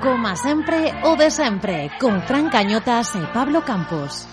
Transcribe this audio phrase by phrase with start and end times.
[0.00, 4.24] Coma sempre o de sempre Con Fran Cañotas e Pablo Campos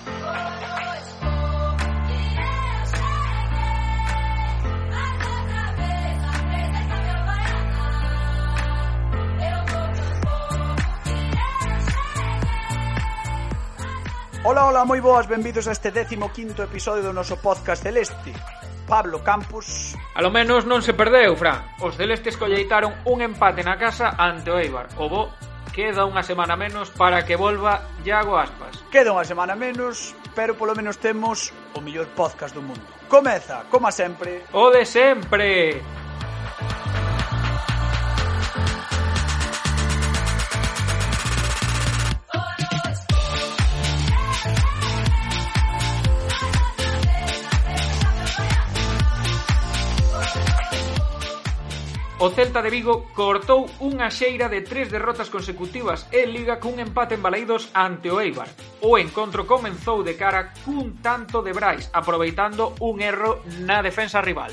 [14.47, 18.31] Ola, ola, moi boas, benvidos a este 15º episodio do noso podcast Celeste.
[18.87, 19.99] Pablo Campos.
[20.15, 21.59] A lo menos non se perdeu, Fran.
[21.83, 24.87] Os celestes colleitaron un empate na casa ante o Eibar.
[24.95, 25.27] O bo
[25.77, 28.81] Queda unha semana menos para que volva Iago Aspas.
[28.89, 32.81] Queda unha semana menos, pero polo menos temos o mellor podcast do mundo.
[33.05, 35.77] Comeza, como sempre, o de sempre.
[52.27, 57.15] O Celta de Vigo cortou unha xeira de tres derrotas consecutivas en Liga cun empate
[57.15, 58.51] en Baleidos ante o Eibar.
[58.83, 64.51] O encontro comenzou de cara cun tanto de Brais, aproveitando un erro na defensa rival.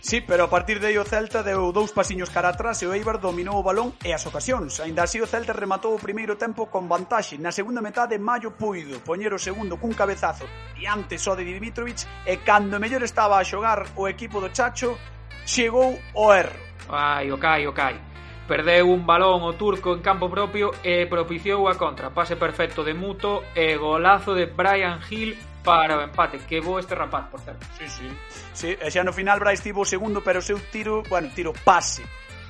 [0.00, 2.96] Sí, pero a partir de aí o Celta deu dous pasiños cara atrás e o
[2.96, 4.80] Eibar dominou o balón e as ocasións.
[4.80, 7.36] Ainda así o Celta rematou o primeiro tempo con vantaxe.
[7.36, 10.48] Na segunda metade, Mayo puido poñer o segundo cun cabezazo
[10.80, 14.96] diante só de Dimitrovic e cando mellor estaba a xogar o equipo do Chacho,
[15.44, 16.71] chegou o erro.
[16.92, 17.98] Ai, o cai, o cai.
[18.46, 22.10] Perdeu un balón o turco en campo propio e propiciou a contra.
[22.10, 26.38] Pase perfecto de Muto e golazo de Brian Hill para o empate.
[26.44, 27.64] Que bo este rapaz, por certo.
[27.78, 28.08] Sí, sí.
[28.52, 31.56] sí e xa no final Brais tivo o segundo, pero o seu tiro, bueno, tiro
[31.64, 32.04] pase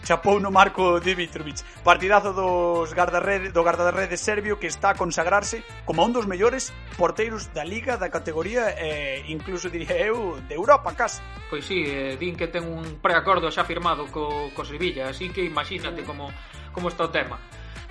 [0.05, 1.63] chapou no marco Dimitrovic.
[1.85, 7.53] Partidazo dos guardarredes, do guardarredes serbio que está a consagrarse como un dos mellores porteiros
[7.55, 11.23] da liga, da categoría e eh, incluso diría eu de Europa casi.
[11.51, 15.31] Pois si, sí, eh, din que ten un preacordo xa firmado co, co Sevilla, así
[15.31, 16.31] que imagínate como
[16.73, 17.39] como está o tema.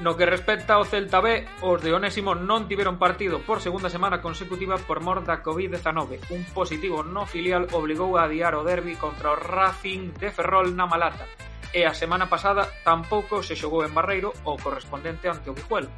[0.01, 4.17] No que respecta ao Celta B, os de Onésimo non tiveron partido por segunda semana
[4.17, 6.33] consecutiva por mor da Covid-19.
[6.33, 10.89] Un positivo no filial obligou a adiar o derbi contra o Racing de Ferrol na
[10.89, 11.29] Malata
[11.73, 15.89] e a semana pasada tampouco se xogou en Barreiro o correspondente ante o Guijuelo.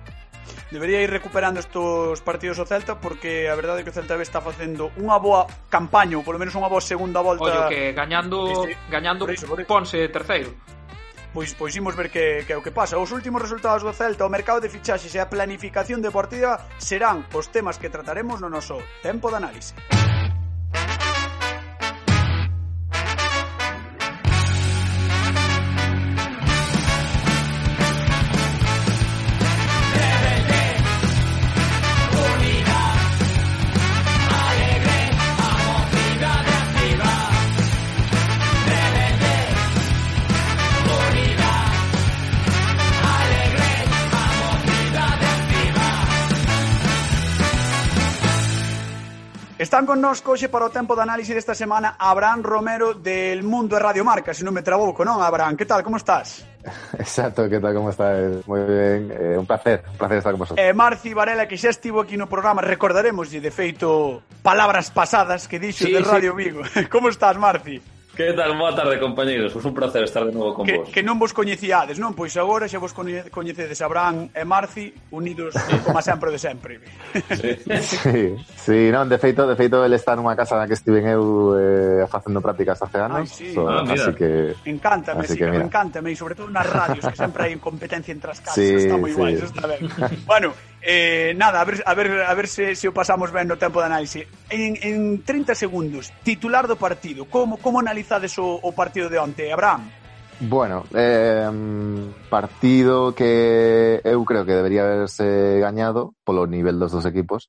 [0.71, 4.23] Debería ir recuperando estos partidos o Celta porque a verdade é que o Celta B
[4.23, 7.45] está facendo unha boa campaña, ou polo menos unha boa segunda volta.
[7.45, 9.69] Ollo, que gañando, este, gañando por iso, por iso.
[9.69, 10.51] Ponse terceiro
[11.33, 13.01] pois pois imos ver que, que é o que pasa.
[13.01, 17.49] Os últimos resultados do Celta, o mercado de fichaxes e a planificación deportiva serán os
[17.49, 19.73] temas que trataremos no noso tempo de análise.
[49.73, 53.81] Están connosco hoxe para o tempo de análise desta semana Abraham Romero del Mundo e
[53.81, 55.57] Radio Marca, se non me trabouco, non, Abraham?
[55.57, 56.45] Que tal, como estás?
[56.93, 58.45] Exacto, que tal, como estás?
[58.45, 60.61] Moi ben, eh, un placer, un placer estar con vosotros.
[60.61, 65.49] E eh, Marci Varela, que xa estivo aquí no programa, recordaremos, de feito, palabras pasadas
[65.49, 66.53] que dixo sí, de Radio sí.
[66.53, 66.61] Vigo.
[66.93, 67.81] como estás, Marci?
[68.15, 68.55] Que tal?
[68.55, 69.53] Boa tarde, compañeros.
[69.53, 70.89] Pois un placer estar de novo con que, vos.
[70.93, 72.13] Que non vos coñecíades, non?
[72.13, 76.77] Pois agora xa vos coñecedes Abraham e Marci unidos como sempre de sempre.
[77.33, 77.57] sí.
[77.81, 78.21] sí,
[78.53, 82.05] sí, non, de feito, de feito ele está nunha casa na que estiven eu eh,
[82.05, 83.25] facendo prácticas hace anos.
[83.25, 83.49] Ai, sí.
[83.49, 83.97] so, ah, mira.
[83.97, 84.29] así que
[84.69, 88.13] Encántame, así sí, que, me encántame, e sobre todo nas radios que sempre hai competencia
[88.13, 89.17] entre as casas, sí, está moi sí.
[89.17, 89.89] guai, está ben.
[90.29, 90.53] bueno,
[90.85, 93.79] Eh, nada, a ver, a ver, a ver se, se o pasamos ben no tempo
[93.79, 94.27] de análise.
[94.51, 99.47] En, en 30 segundos, titular do partido, como, como analizades o, o partido de onte,
[99.47, 99.87] Abraham?
[100.43, 101.47] Bueno, eh,
[102.29, 107.47] partido que eu creo que debería haberse gañado polo nivel dos dos equipos,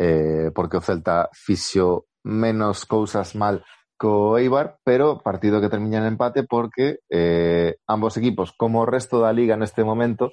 [0.00, 3.68] eh, porque o Celta fixo menos cousas mal
[4.00, 9.20] co Eibar, pero partido que termina en empate porque eh, ambos equipos, como o resto
[9.20, 10.32] da liga neste momento,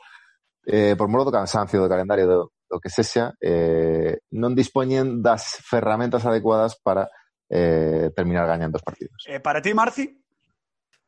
[0.69, 2.39] eh, por molo do cansancio do calendario do,
[2.69, 7.09] do que sexa, eh, non dispoñen das ferramentas adecuadas para
[7.49, 9.25] eh, terminar gañando os partidos.
[9.25, 10.05] Eh, para ti, Marci?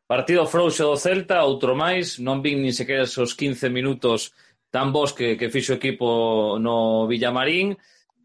[0.10, 4.34] Partido frouxo do Celta, outro máis, non vin nin sequera esos 15 minutos
[4.74, 7.78] tan bons que, que fixo o equipo no Villamarín.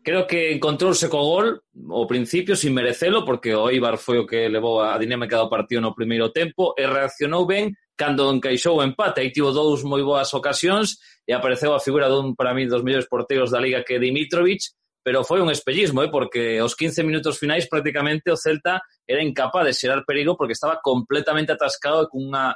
[0.03, 4.49] Creo que encontrouse co gol ao principio sin merecelo, porque o Eibar foi o que
[4.49, 9.21] levou a dinámica do partido no primeiro tempo e reaccionou ben cando encaixou o empate.
[9.21, 13.09] Aí tivo dous moi boas ocasións e apareceu a figura dun, para mí, dos mellores
[13.09, 14.71] porteiros da Liga que Dimitrovic,
[15.03, 19.67] pero foi un espellismo, eh, porque os 15 minutos finais prácticamente o Celta era incapaz
[19.67, 22.55] de xerar perigo porque estaba completamente atascado e cunha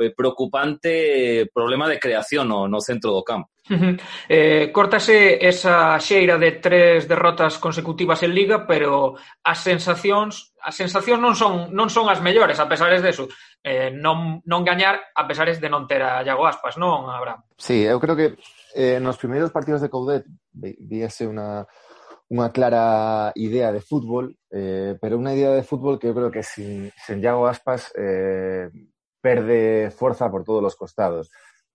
[0.00, 3.50] Eh, preocupante problema de creación no, no centro do campo.
[3.68, 3.94] Uh -huh.
[4.28, 9.14] Eh, córtase esa xeira de tres derrotas consecutivas en Liga, pero
[9.44, 13.28] as sensacións as sensacións non son non son as mellores a pesares deso.
[13.62, 17.44] Eh, non non gañar a pesares de non ter a Iago Aspas, non, Abraham.
[17.60, 18.40] Sí, eu creo que
[18.74, 20.24] eh, nos primeiros partidos de Coudet
[20.56, 21.68] víase unha
[22.30, 26.46] unha clara idea de fútbol, eh, pero unha idea de fútbol que eu creo que
[26.46, 28.70] sin, sin Iago Aspas eh,
[29.20, 31.30] perde forza por todos os costados.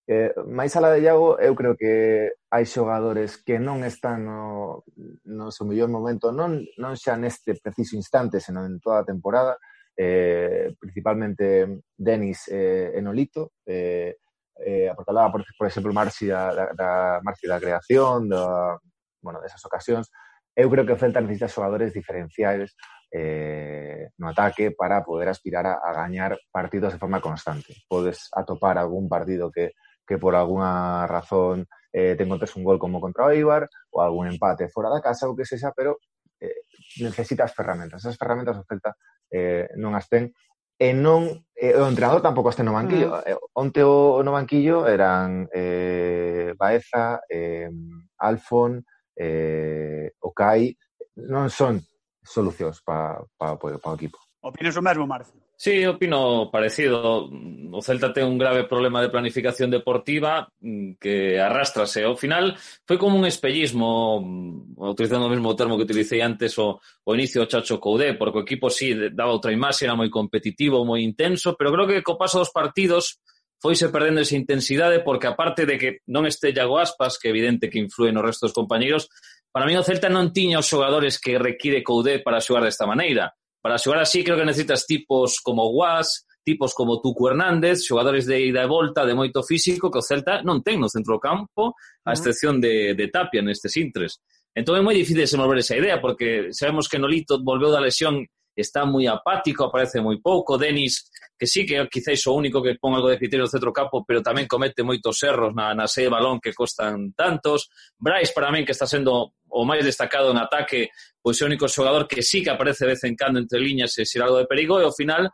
[0.08, 4.86] Eh, máis alá de Iago, eu creo que hai xogadores que non están no,
[5.26, 9.58] no seu mellor momento, non, non xa neste preciso instante, senón en toda a temporada,
[9.98, 14.22] eh, principalmente Denis eh, Enolito, eh,
[14.62, 16.90] eh, aportalaba, por, por exemplo, Marci da, da, da,
[17.26, 18.78] Marci da creación, da,
[19.26, 20.14] bueno, desas ocasións,
[20.56, 22.78] eu creo que o Celta necesita xogadores diferenciais
[23.12, 27.76] eh, no ataque para poder aspirar a, a gañar partidos de forma constante.
[27.88, 29.74] Podes atopar algún partido que,
[30.06, 34.28] que por alguna razón eh, te encontres un gol como contra o Eibar ou algún
[34.28, 35.98] empate fora da casa ou que sexa, pero
[36.44, 36.68] eh,
[37.00, 38.04] necesitas ferramentas.
[38.04, 38.92] Esas ferramentas o Celta
[39.32, 40.36] eh, non as ten
[40.76, 43.24] e non eh, o entrenador tampouco este no banquillo.
[43.24, 43.56] Mm.
[43.56, 47.72] Onte o no banquillo eran eh, Baeza, eh,
[48.20, 48.84] Alfon,
[49.16, 50.76] eh, Okai,
[51.24, 51.80] non son
[52.26, 54.18] solucións para, para, para, pa o equipo.
[54.42, 55.34] Opinas o mesmo, Marcio?
[55.58, 57.30] Sí, opino parecido.
[57.72, 62.04] O Celta ten un grave problema de planificación deportiva mm, que arrastrase.
[62.04, 62.54] Ao final,
[62.86, 67.42] foi como un espellismo, mm, utilizando o mesmo termo que utilicei antes, o, o inicio
[67.42, 71.56] do Chacho Coudé, porque o equipo sí daba outra imaxe, era moi competitivo, moi intenso,
[71.56, 73.24] pero creo que co paso dos partidos
[73.58, 77.80] foise perdendo esa intensidade porque aparte de que non este Iago Aspas, que evidente que
[77.80, 79.08] influe nos restos compañeros,
[79.56, 83.32] Para mí o Celta non tiña os xogadores que require Coudé para xogar desta maneira.
[83.64, 88.52] Para xogar así creo que necesitas tipos como Guas, tipos como Tuco Hernández, xogadores de
[88.52, 91.72] ida e volta, de moito físico, que o Celta non ten no centro do campo,
[92.04, 94.20] a excepción de, de Tapia nestes intres.
[94.52, 98.28] Entón é moi difícil desenvolver esa idea, porque sabemos que Nolito volveu da lesión
[98.62, 100.56] está moi apático, aparece moi pouco.
[100.56, 104.08] Denis, que sí que quizáis o único que pon algo de criterio no centro campo,
[104.08, 107.68] pero tamén comete moitos erros na, na serie de balón que costan tantos.
[108.00, 111.68] Brais, para min, que está sendo o máis destacado en ataque, pois é o único
[111.68, 114.48] xogador que sí que aparece de vez en cando entre liñas e xir algo de
[114.48, 115.32] perigo, e ao final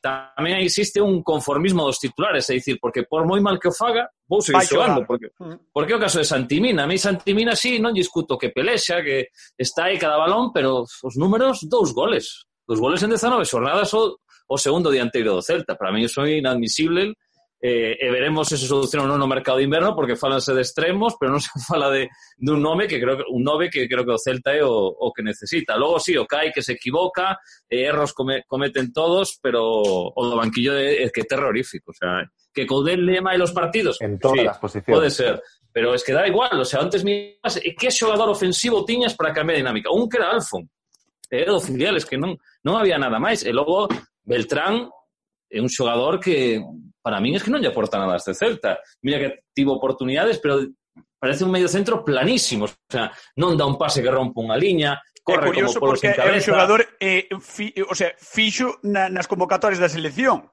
[0.00, 4.08] tamén existe un conformismo dos titulares, é dicir, porque por moi mal que o faga,
[4.24, 5.68] vou seguir xogando, porque, mm.
[5.76, 9.28] porque o caso de Santimina, a mí Santimina sí, non discuto que pelexa, que
[9.60, 14.22] está aí cada balón, pero os números, dous goles, dos goles en 19 xornadas o,
[14.46, 15.74] o segundo dianteiro do Celta.
[15.74, 17.18] Para mí iso é inadmisible
[17.58, 20.62] eh, e veremos se se soluciona ou non no mercado de inverno porque falanse de
[20.62, 23.90] extremos, pero non se fala de, de un nome que creo que un nove que
[23.90, 25.74] creo que o Celta é o, o que necesita.
[25.74, 30.22] Logo si sí, o Kai que se equivoca, eh, erros come, cometen todos, pero o
[30.30, 32.22] do banquillo é, é que é terrorífico, o sea,
[32.54, 33.98] que condenle máis os partidos.
[33.98, 34.94] En todas sí, as posicións.
[34.94, 35.42] Pode ser,
[35.74, 39.58] pero es que da igual, o sea, antes miras que xogador ofensivo tiñas para cambiar
[39.58, 39.90] a dinámica.
[39.90, 40.70] Un que era Alfon,
[41.30, 42.34] e eran oficiales, que non,
[42.66, 43.46] non había nada máis.
[43.46, 43.86] E logo,
[44.26, 44.90] Beltrán
[45.46, 46.58] é un xogador que
[47.02, 48.82] para min es que non lle aporta nada a este Celta.
[49.06, 50.66] Mira que tivo oportunidades, pero
[51.18, 54.98] parece un medio centro planísimo, o sea, non dá un pase que rompe unha liña,
[55.22, 59.06] corre é curioso como polo porque é un xogador eh, fi, o sea, fixo na,
[59.12, 60.48] nas convocatorias da selección.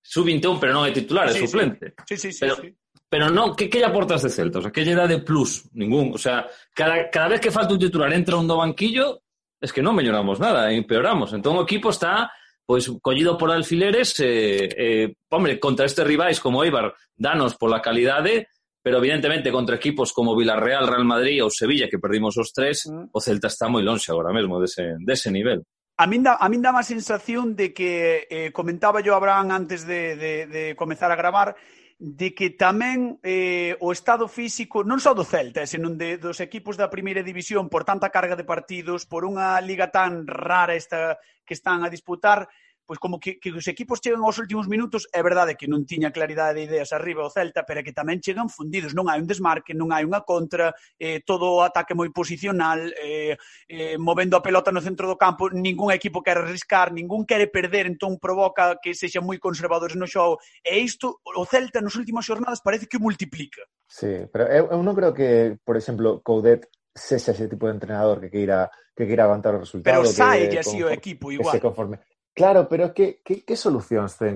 [0.00, 1.92] Sub-21, pero non é titular, sí, é suplente.
[2.08, 2.72] Sí, sí, sí, pero, sí.
[3.06, 4.58] pero non, que, que lle aportas de Celta?
[4.58, 5.68] O sea, que lle dá de plus?
[5.76, 6.16] Ningún.
[6.16, 9.20] O sea, cada, cada vez que falta un titular entra un do banquillo
[9.60, 11.36] es que non melloramos nada, empeoramos.
[11.36, 12.32] Entón o equipo está
[12.70, 18.46] pois collido por alfileres, eh, eh, hombre, contra estes rivais como Eibar, danos pola calidade,
[18.80, 23.10] pero evidentemente contra equipos como Villarreal, Real Madrid ou Sevilla, que perdimos os tres, mm.
[23.10, 25.66] o Celta está moi lonxe agora mesmo dese, dese nivel.
[25.98, 29.84] A min, da, a min dá má sensación de que eh, comentaba yo Abraham antes
[29.84, 31.58] de, de, de comenzar a gravar
[32.00, 36.40] de que tamén eh, o estado físico, non só do Celta, eh, senón de, dos
[36.40, 41.20] equipos da primeira división, por tanta carga de partidos, por unha liga tan rara esta
[41.44, 42.48] que están a disputar,
[42.90, 46.10] pois como que, que os equipos chegan aos últimos minutos, é verdade que non tiña
[46.10, 49.78] claridade de ideas arriba o Celta, pero que tamén chegan fundidos, non hai un desmarque,
[49.78, 53.38] non hai unha contra, eh, todo o ataque moi posicional, eh,
[53.70, 57.86] eh, movendo a pelota no centro do campo, ningún equipo quere arriscar, ningún quere perder,
[57.86, 62.58] entón provoca que sexan moi conservadores no xogo, e isto o Celta nas últimas xornadas
[62.58, 63.62] parece que multiplica.
[63.86, 68.18] Sí, pero eu, eu non creo que, por exemplo, Coudet sexa ese tipo de entrenador
[68.18, 68.66] que queira
[68.98, 69.94] que queira aguantar o resultado.
[69.94, 71.54] Pero sai que, así o equipo igual.
[71.54, 72.02] Que se conforme.
[72.34, 73.44] Claro, pero que, que,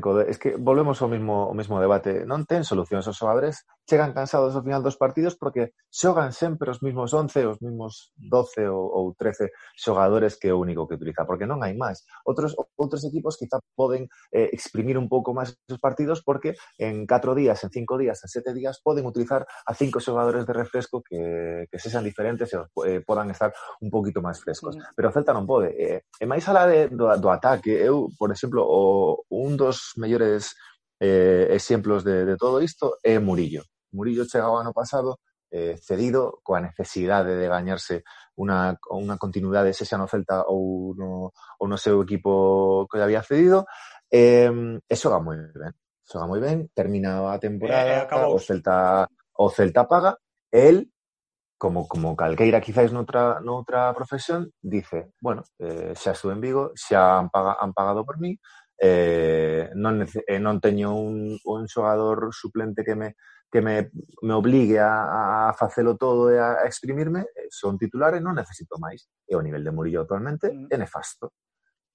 [0.00, 0.20] que?
[0.20, 1.08] Es que volvemos ao
[1.54, 2.26] mesmo debate.
[2.26, 6.80] Non ten solucións os xogadores chegan cansados ao final dos partidos porque xogan sempre os
[6.80, 8.28] mismos 11, os mismos mm.
[8.32, 12.02] 12 ou, ou 13 xogadores que é o único que utiliza, porque non hai máis.
[12.24, 17.36] Outros outros equipos quizá poden eh, exprimir un pouco máis os partidos porque en 4
[17.36, 21.68] días, en 5 días, en 7 días poden utilizar a cinco xogadores de refresco que,
[21.68, 23.52] que sexan diferentes e eh, podan estar
[23.84, 24.76] un poquito máis frescos.
[24.76, 24.96] Mm.
[24.96, 25.76] Pero o Celta non pode.
[25.76, 30.56] Eh, e máis alá de, do, do ataque, eu, por exemplo, o, un dos mellores
[31.00, 35.22] eh, exemplos de, de todo isto é Murillo Murillo chega o ano pasado
[35.54, 38.02] eh, cedido coa necesidade de gañarse
[38.34, 43.64] unha, unha continuidade sexa no Celta ou no, ou no seu equipo que había cedido
[44.10, 44.50] eh,
[44.82, 45.72] e xoga moi ben
[46.02, 49.06] xoga moi ben, termina a temporada eh, o Celta
[49.38, 50.18] o Celta paga
[50.50, 50.90] el
[51.64, 57.16] como, como calqueira quizáis noutra, noutra profesión, dice, bueno, eh, xa estuve en Vigo, xa
[57.16, 58.36] han, paga, han pagado por mí,
[58.76, 63.16] eh, non, eh, non teño un, un xogador suplente que me
[63.54, 63.92] que me,
[64.22, 68.34] me obligue a, a facelo todo e a, a exprimirme, eh, son titular e non
[68.34, 69.06] necesito máis.
[69.22, 70.74] E o nivel de Murillo actualmente mm.
[70.74, 71.38] é nefasto.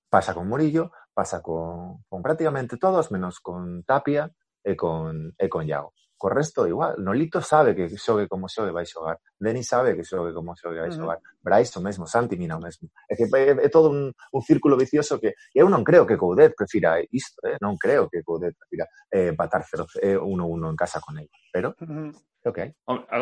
[0.07, 4.31] Pasa con Murillo, pasa con, con prácticamente todos, menos con Tapia
[4.63, 5.91] e con, e con Iago.
[6.19, 10.35] Co resto igual, Nolito sabe que xogue como xogue vai xogar, Denis sabe que xogue
[10.35, 11.39] como xogue vai xogar, uh -huh.
[11.39, 12.91] Brais o mesmo, Santi mina o mesmo.
[13.07, 16.51] É que é, é todo un, un círculo vicioso que eu non creo que Coudet
[16.59, 17.55] prefira isto, eh?
[17.63, 21.87] non creo que Coudet prefira eh, empatar 1-1 eh, en casa con ele, pero uh
[21.87, 22.11] -huh.
[22.39, 22.71] Okay.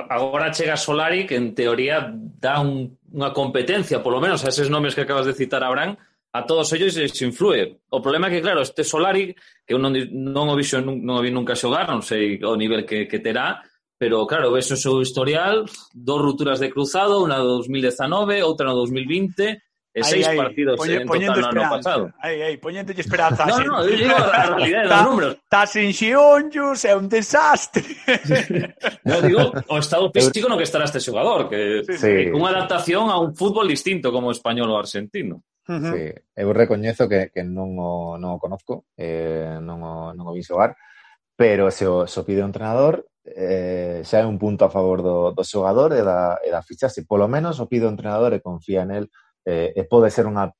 [0.10, 4.94] Agora chega Solari que en teoría dá un, unha competencia, polo menos a eses nomes
[4.94, 5.98] que acabas de citar, Abrán,
[6.38, 7.82] a todos ellos les influe.
[7.90, 9.34] O problema é que, claro, este Solari,
[9.66, 12.54] que eu non, non o vixo, non, non o vi nunca xogar, non sei o
[12.54, 13.66] nivel que, que terá,
[13.98, 18.78] pero, claro, ves o seu historial, dos rupturas de cruzado, unha no 2019, outra no
[18.78, 19.58] 2020,
[19.98, 22.04] e seis ay, partidos poñe, en total no ano pasado.
[22.22, 23.50] Ai, ai, poñente esperanza.
[23.50, 25.32] no, no, eu digo a realidade dos números.
[25.42, 27.82] Está sin xionllos, é un desastre.
[29.02, 32.14] no, digo, o estado físico no que estará este xogador, que sí, sí.
[32.30, 35.42] unha adaptación a un fútbol distinto como o español ou argentino.
[35.68, 35.94] Uh -huh.
[35.94, 36.04] sí.
[36.36, 40.44] Eu recoñezo que, que non, o, non o conozco, eh, non, o, non o vi
[40.44, 40.80] xogar,
[41.36, 45.04] pero se o, se o pide o entrenador, eh, xa é un punto a favor
[45.04, 46.88] do, do xogador e da, e da ficha.
[46.88, 49.06] Se polo menos o pide o entrenador e confía en el
[49.44, 50.56] eh, e pode ser unha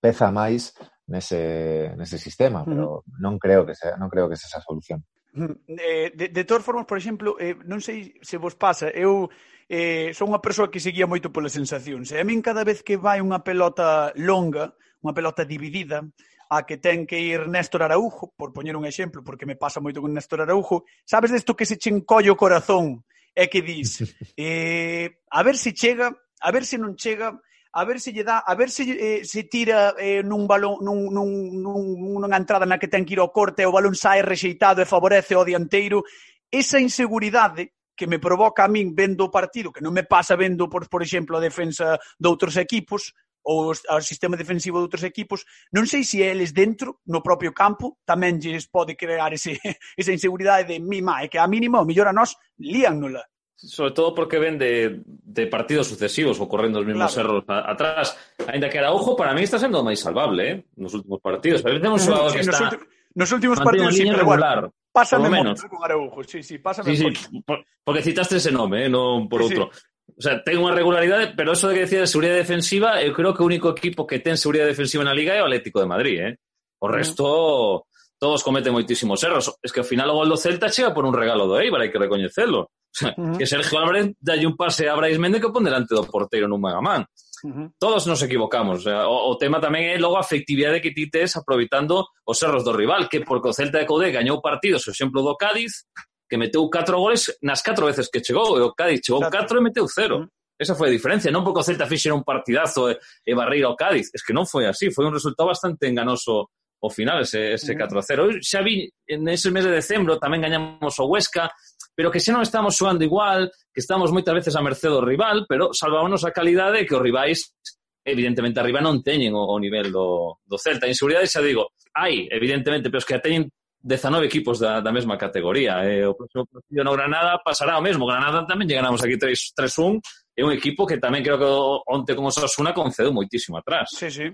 [0.00, 0.72] peza máis
[1.06, 3.20] nese, nese sistema, pero uh -huh.
[3.20, 5.04] non creo que sea, non creo que sea a solución.
[5.36, 9.28] Eh, de, de todas formas, por exemplo, eh, non sei se vos pasa, eu
[9.68, 12.14] eh, son unha persoa que seguía moito polas sensacións.
[12.14, 16.06] E a min cada vez que vai unha pelota longa, unha pelota dividida,
[16.48, 19.98] a que ten que ir Néstor Araujo, por poñer un exemplo, porque me pasa moito
[19.98, 23.02] con Néstor Araujo, sabes desto que se che encolle o corazón
[23.34, 23.98] e que dis,
[24.38, 27.34] eh, a ver se chega, a ver se non chega,
[27.76, 31.10] a ver se lle dá, a ver se eh, se tira eh, nun balón nun,
[31.12, 34.22] nun, nun, nunha entrada na que ten que ir ao corte e o balón sae
[34.22, 36.06] rexeitado e favorece ao dianteiro,
[36.48, 40.68] esa inseguridade que me provoca a min vendo o partido, que non me pasa vendo,
[40.68, 45.46] por, por exemplo, a defensa de outros equipos, ou o sistema defensivo de outros equipos,
[45.70, 49.56] non sei se eles dentro, no propio campo, tamén lles pode crear ese,
[50.00, 53.22] esa inseguridade de mi e que a mínimo, o mellor a nós, líannola.
[53.56, 57.40] Sobre todo porque ven de, de partidos sucesivos ocorrendo os mesmos claro.
[57.40, 58.12] erros a, atrás.
[58.52, 60.54] Ainda que era ojo, para mí, está sendo máis salvable eh?
[60.76, 61.64] nos últimos partidos.
[61.64, 62.68] Pero temos temos xogador que está...
[62.68, 65.62] Últimos nos últimos partidos pero bueno, Pásame menos.
[65.64, 69.44] con Araujo, sí, sí, pásame sí, sí, por, porque citaste ese nome, eh, non por
[69.44, 69.52] sí.
[69.52, 69.60] Sí.
[69.60, 73.36] O sea, ten unha regularidade, pero eso de que decía de seguridade defensiva, eu creo
[73.36, 76.16] que o único equipo que ten seguridade defensiva na Liga é o Atlético de Madrid,
[76.24, 76.32] eh?
[76.80, 78.16] O resto, mm.
[78.16, 79.52] todos cometen moitísimos erros.
[79.60, 81.92] Es que ao final o gol do Celta chega por un regalo do Eibar, hai
[81.92, 82.72] que recoñecelo.
[82.96, 83.36] O sea, mm.
[83.36, 86.64] que Sergio Álvarez dalle un pase a Brais Méndez que pon delante do porteiro nun
[86.64, 87.04] Megaman.
[87.46, 87.68] Uh -huh.
[87.78, 88.82] Todos nos equivocamos.
[88.86, 92.74] O, o tema tamén é logo a efectividade que ti tes aproveitando os erros do
[92.74, 95.86] rival, que porque o Celta de Codé gañou partidos, o exemplo, do Cádiz,
[96.26, 99.62] que meteu 4 goles nas 4 veces que chegou, e o Cádiz chegou 4 e
[99.62, 99.94] meteu 0.
[99.94, 100.28] Uh -huh.
[100.58, 103.78] Esa foi a diferencia, non porque o Celta fixera un partidazo e, e barreira o
[103.78, 106.50] Cádiz, es que non foi así, foi un resultado bastante enganoso
[106.80, 108.42] o final, ese, ese 4-0.
[108.42, 111.52] Xa vi, ese mes de decembro tamén gañamos o Huesca,
[111.96, 115.48] pero que se non estamos suando igual, que estamos moitas veces a merced do rival,
[115.48, 117.56] pero salvámonos a calidade que os rivais
[118.04, 120.86] evidentemente arriba non teñen o, o nivel do, do Celta.
[120.86, 123.48] Inseguridade, xa digo, hai, evidentemente, pero es que teñen
[123.80, 125.82] 19 equipos da, da mesma categoría.
[125.82, 128.06] Eh, o próximo partido no Granada pasará o mesmo.
[128.06, 129.98] Granada tamén llegaramos aquí 3-1,
[130.36, 131.48] é un equipo que tamén creo que
[131.88, 133.88] onte con Osasuna concedeu moitísimo atrás.
[133.90, 134.28] Sí, sí.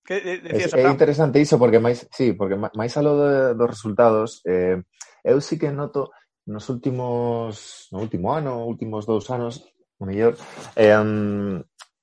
[0.00, 3.68] Que, decías, é, é interesante iso porque máis, sí, porque máis a lo de, dos
[3.68, 4.80] resultados, eh,
[5.20, 6.08] eu sí que noto
[6.48, 9.68] nos últimos no último ano, últimos dous anos,
[10.00, 10.34] o mellor,
[10.74, 10.96] eh,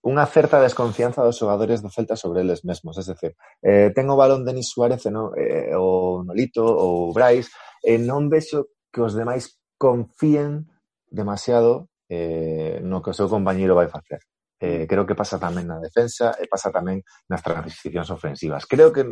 [0.05, 3.33] unha certa desconfianza dos xogadores do Celta sobre eles mesmos, es decir,
[3.65, 7.49] eh, ten o balón Denis Suárez eh, no, eh, o Nolito ou Brais,
[7.81, 10.69] e eh, non vexo que os demais confíen
[11.09, 14.21] demasiado eh, no que o seu compañero vai facer.
[14.61, 18.69] Eh, creo que pasa tamén na defensa e pasa tamén nas transicións ofensivas.
[18.69, 19.03] Creo que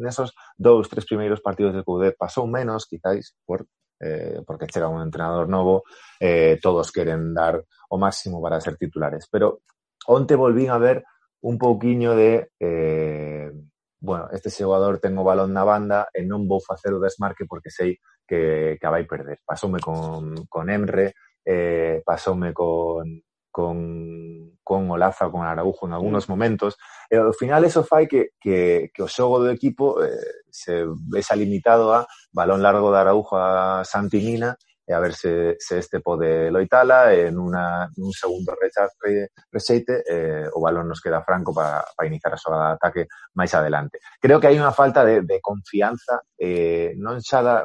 [0.00, 3.68] nesos dous, tres primeiros partidos de Coudet pasou menos, quizáis, por
[4.00, 5.84] eh, porque chega un entrenador novo,
[6.20, 9.28] eh, todos queren dar o máximo para ser titulares.
[9.30, 9.60] Pero
[10.06, 11.04] onte volvín a ver
[11.40, 13.50] un pouquiño de eh,
[14.00, 17.70] bueno, este xogador ten o balón na banda e non vou facer o desmarque porque
[17.70, 19.42] sei que, que a vai perder.
[19.42, 23.76] Pasoume con, con Emre, eh, pasoume con, con,
[24.68, 26.76] con Olaza ou con Araujo en algúns momentos.
[27.08, 31.32] E ao final eso fai que, que, que o xogo do equipo eh, se vexa
[31.32, 36.00] limitado a balón largo de Araujo a Santimina e eh, a ver se, se este
[36.00, 41.84] pode loitala en una, un segundo rechace, rexeite eh, o balón nos queda franco para,
[41.96, 43.02] para iniciar a xogada de ataque
[43.36, 44.00] máis adelante.
[44.20, 47.56] Creo que hai unha falta de, de confianza eh, non xa da,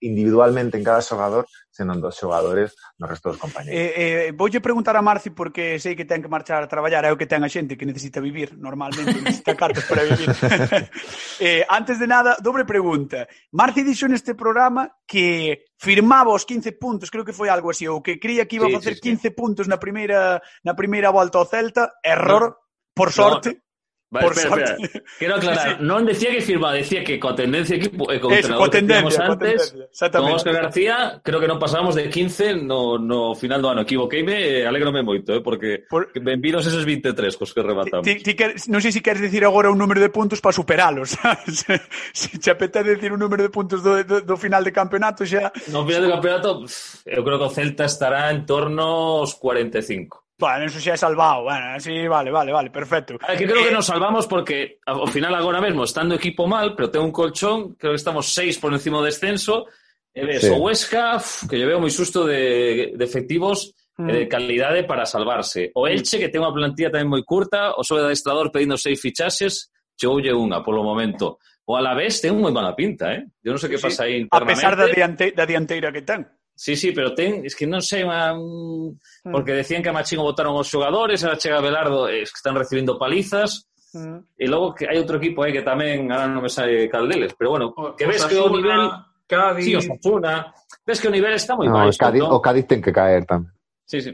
[0.00, 3.72] individualmente en cada xogador, senón dos xogadores no resto dos compañeros.
[3.72, 7.12] Eh, eh, voulle preguntar a Marci porque sei que ten que marchar a traballar, é
[7.12, 10.28] o que ten a xente que necesita vivir normalmente, necesita cartos para vivir.
[11.40, 13.28] eh, antes de nada, dobre pregunta.
[13.52, 18.04] Marci dixo neste programa que firmaba os 15 puntos, creo que foi algo así, ou
[18.04, 19.30] que creía que iba sí, a facer sí, sí.
[19.30, 22.56] 15 puntos na primeira na primeira volta ao Celta, error, no.
[22.92, 23.56] por sorte.
[23.56, 23.69] No
[24.10, 24.84] Vale, por espera, sorte.
[24.84, 25.04] espera.
[25.20, 25.86] Quero aclarar, sí, sí.
[25.86, 29.22] non decía que firmaba, decía que con tendencia equipo eh, e con, Eso, co tendencia,
[29.22, 33.62] que antes, tendencia, con Óscar García, creo que non pasábamos de 15 no, no final
[33.62, 33.86] do ano.
[33.86, 36.10] Equivoqueime eh, e alegrome moito, eh, porque por...
[36.18, 38.02] benvidos esos 23 cos que rematamos.
[38.02, 41.14] Ti, ti, ti, non sei se queres decir agora un número de puntos para superalos,
[41.22, 41.62] sabes?
[42.10, 45.54] se te apetece decir un número de puntos do, do, do final de campeonato xa...
[45.70, 46.66] No final de campeonato,
[47.06, 50.29] eu creo que o Celta estará en torno aos 45.
[50.40, 53.20] Bueno, eso xa é salvado, bueno, así, vale, vale, vale, perfecto.
[53.28, 53.68] É que creo eh...
[53.68, 57.76] que nos salvamos porque ao final agora mesmo, estando equipo mal, pero ten un colchón,
[57.76, 59.68] creo que estamos seis por encima do descenso,
[60.16, 60.48] e ves, sí.
[60.48, 64.08] o Huesca, uf, que yo veo moi susto de, de efectivos mm.
[64.08, 65.68] e de calidade para salvarse.
[65.76, 68.96] O Elche, que ten unha plantilla tamén moi curta, o sobe de adestrador pedindo seis
[68.96, 71.36] fichaxes, chegoulle unha polo momento.
[71.68, 73.28] O Alavés ten moi mala pinta, eh?
[73.44, 74.56] Eu non sei que sí, pasa aí internamente.
[74.56, 76.24] A pesar da, diante, da dianteira que ten.
[76.60, 78.36] Sí, sí, pero ten, es que non sei unha...
[78.36, 79.32] Mm.
[79.32, 79.60] Porque hmm.
[79.64, 83.00] decían que a Machingo votaron os xogadores, a chega Belardo, eh, es que están recibindo
[83.00, 83.64] palizas,
[83.96, 84.36] mm.
[84.36, 87.32] e logo que hai outro equipo aí eh, que tamén, ahora non me sai Caldeles,
[87.32, 88.92] pero bueno, que ves que o nivel...
[89.24, 89.64] Cádiz...
[89.64, 90.52] Sí, Osasuna...
[90.84, 92.36] Ves que o nivel está moi no, baixo, Cádiz, ¿no?
[92.36, 93.48] O Cádiz ten que caer tamén.
[93.88, 94.12] Sí, sí.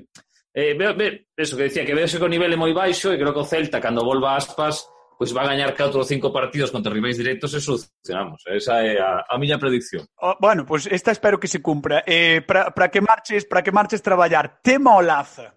[0.54, 3.18] Eh, ve, ve, eso que decía, que ves que o nivel é moi baixo e
[3.18, 4.86] creo que o Celta, cando volva Aspas,
[5.18, 8.44] pois va a gañar 4 ou 5 partidos contra rivais directos e solucionamos.
[8.46, 10.04] Esa é a, a miña predicción.
[10.20, 12.04] Oh, bueno, pois pues esta espero que se cumpra.
[12.06, 15.56] Eh, para que marches, para que marches traballar, tema o Laza.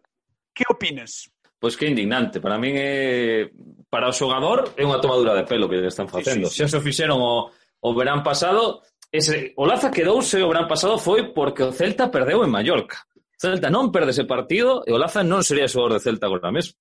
[0.54, 1.30] Que opinas?
[1.60, 2.40] Pois que indignante.
[2.40, 3.52] Para min é
[3.92, 6.48] para o xogador é unha tomadura de pelo que están facendo.
[6.48, 6.72] Sí, sí, sí.
[6.72, 10.96] Xa se o fixeron o, o verán pasado, ese, o Laza quedouse o verán pasado
[10.96, 13.04] foi porque o Celta perdeu en Mallorca.
[13.36, 16.80] Celta non perde ese partido e o Laza non sería xogador de Celta agora mesmo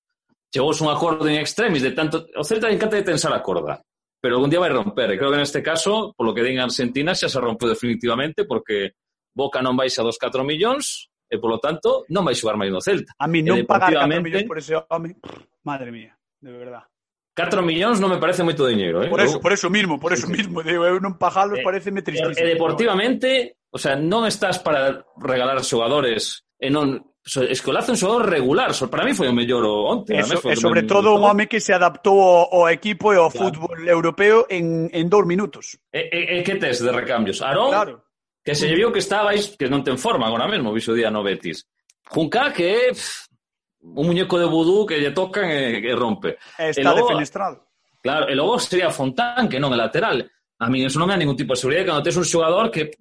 [0.52, 2.26] chegouse un acordo en extremis de tanto...
[2.36, 3.80] O Celta encanta de tensar a corda,
[4.20, 5.12] pero algún día vai romper.
[5.12, 8.96] E creo que neste caso, polo que din Argentina, xa se rompeu definitivamente porque
[9.36, 13.14] Boca non baixa dos 4 millóns e, polo tanto, non vai xogar máis no Celta.
[13.20, 15.14] A mí non pagar 4 millóns por ese home,
[15.62, 16.84] madre mía, de verdad.
[17.38, 19.06] 4 millóns non me parece moito diñeiro, eh?
[19.06, 22.06] Por eso, por eso mismo, por eso mismo, digo, eu non pagalo, eh, pareceme eh,
[22.10, 22.42] tristísimo.
[22.42, 28.72] E deportivamente, o sea, non estás para regalar xogadores e non Escolazo un xogador regular,
[28.88, 30.16] para mí foi o mellor onte.
[30.16, 33.28] E, so, e sobre todo un home que se adaptou ao, ao equipo e ao
[33.28, 33.52] claro.
[33.52, 35.76] fútbol europeo en, en dous minutos.
[35.92, 37.44] Eh, eh, eh, e, e, e que tes de recambios?
[37.44, 37.94] Arón, claro.
[38.40, 41.68] que se viu que estabais, que non ten forma agora mesmo, viso día no Betis.
[42.08, 42.82] Junca, que é
[43.84, 46.40] un muñeco de vudú que lle tocan e, e rompe.
[46.56, 47.68] Está e logo, defenestrado.
[48.00, 50.24] Claro, e logo sería Fontán, que non é lateral.
[50.58, 52.96] A mí eso non me dá ningún tipo de seguridade cando tes un xogador que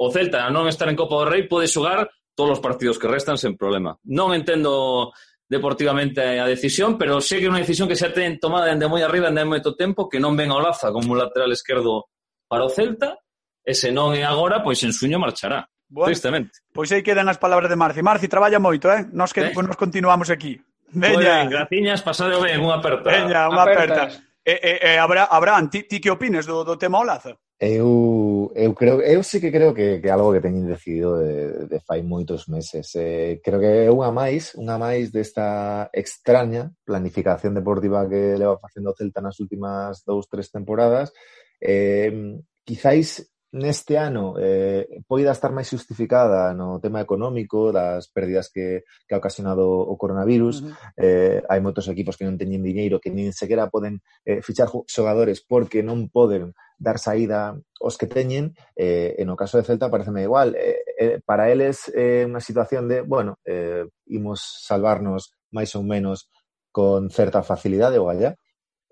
[0.00, 3.08] o Celta, a non estar en Copa do Rei, pode xogar todos os partidos que
[3.08, 3.96] restan sen problema.
[4.04, 5.10] Non entendo
[5.48, 9.00] deportivamente a decisión, pero sei que é unha decisión que xa ten tomada dende moi
[9.00, 12.12] arriba, dende moito tempo, que non ven ao Laza como lateral esquerdo
[12.46, 13.16] para o Celta,
[13.64, 15.66] e se non é agora, pois en suño marchará.
[15.88, 16.66] Bueno, tristemente.
[16.74, 18.02] Pois aí quedan as palabras de Marci.
[18.02, 19.06] Marci, traballa moito, eh?
[19.14, 19.50] Nos que eh?
[19.54, 20.58] Pues nos continuamos aquí.
[20.90, 21.46] Veña.
[21.46, 23.06] Pues, graciñas, pasade ben, unha aperta.
[23.06, 24.10] Veña, unha aperta.
[24.10, 24.26] aperta.
[24.46, 27.34] Eh, eh, eh, Abraham, ti, ti que opines do, do tema Olaza?
[27.58, 31.80] Eu, eu creo eu sí que creo que, que algo que teñen decidido de, de
[31.80, 32.92] fai moitos meses.
[32.94, 38.92] Eh, creo que é unha máis, unha máis desta extraña planificación deportiva que leva facendo
[38.92, 41.16] o Celta nas últimas dous, tres temporadas.
[41.56, 43.24] Eh, quizáis
[43.56, 49.18] neste ano eh, poida estar máis justificada no tema económico das pérdidas que, que ha
[49.18, 50.60] ocasionado o coronavirus.
[50.60, 50.74] Uh -huh.
[51.00, 55.40] eh, hai moitos equipos que non teñen diñeiro, que nin sequera poden eh, fichar xogadores
[55.40, 60.28] porque non poden dar saída os que teñen, eh, en o caso de Celta pareceme
[60.28, 60.52] igual.
[60.52, 65.80] Eh, eh, para eles é eh, unha situación de, bueno, eh, imos salvarnos máis ou
[65.80, 66.28] menos
[66.68, 68.36] con certa facilidade, ou allá,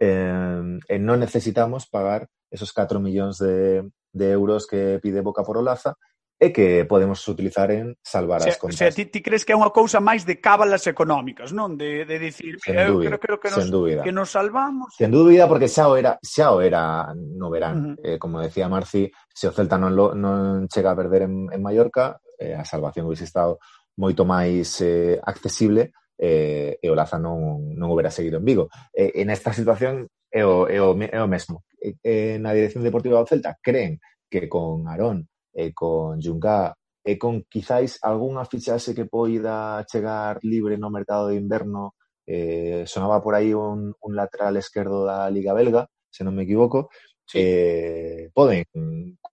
[0.00, 5.58] eh, e non necesitamos pagar esos 4 millóns de, de euros que pide Boca por
[5.58, 5.98] Olaza
[6.38, 8.78] e que podemos utilizar en salvar se, as contas.
[8.78, 11.78] Se ti, ti crees que é unha cousa máis de cábalas económicas, non?
[11.78, 13.66] De, de dicir, sen eu dúbida, creo, creo que, nos,
[14.02, 14.94] que nos salvamos.
[14.98, 17.74] Sen dúbida, porque xa o era, xa o era no verán.
[17.74, 17.94] Uh -huh.
[18.02, 21.60] eh, como decía Marci, se o Celta non, lo, non chega a perder en, en
[21.62, 23.62] Mallorca, eh, a salvación hubiese estado
[23.94, 28.64] moito máis eh, accesible eh, e o Laza non, non o seguido en Vigo.
[28.90, 31.62] Eh, en esta situación é o, é o, é o mesmo.
[31.78, 36.74] E, e, na dirección deportiva do Celta creen que con Arón e con Junca
[37.06, 41.94] e con quizáis algunha fichaxe que poida chegar libre no mercado de inverno
[42.26, 46.90] eh, sonaba por aí un, un lateral esquerdo da Liga Belga, se non me equivoco,
[47.22, 47.38] sí.
[47.38, 48.64] eh, poden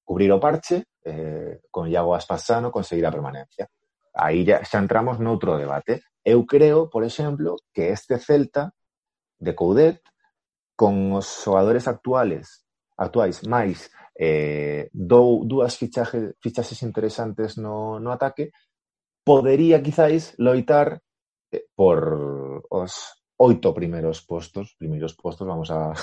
[0.06, 3.66] cubrir o parche eh, con Iago Aspasano conseguir a permanencia.
[4.14, 6.04] Aí ya, xa entramos noutro debate.
[6.22, 8.76] Eu creo, por exemplo, que este Celta
[9.40, 10.04] de Coudet
[10.82, 12.66] con os xogadores actuales,
[12.98, 18.50] actuais, máis eh, dou dúas fichaje, fichaxes interesantes no, no ataque,
[19.22, 20.98] podería quizáis loitar
[21.54, 25.94] eh, por os oito primeiros postos, primeiros postos, vamos a,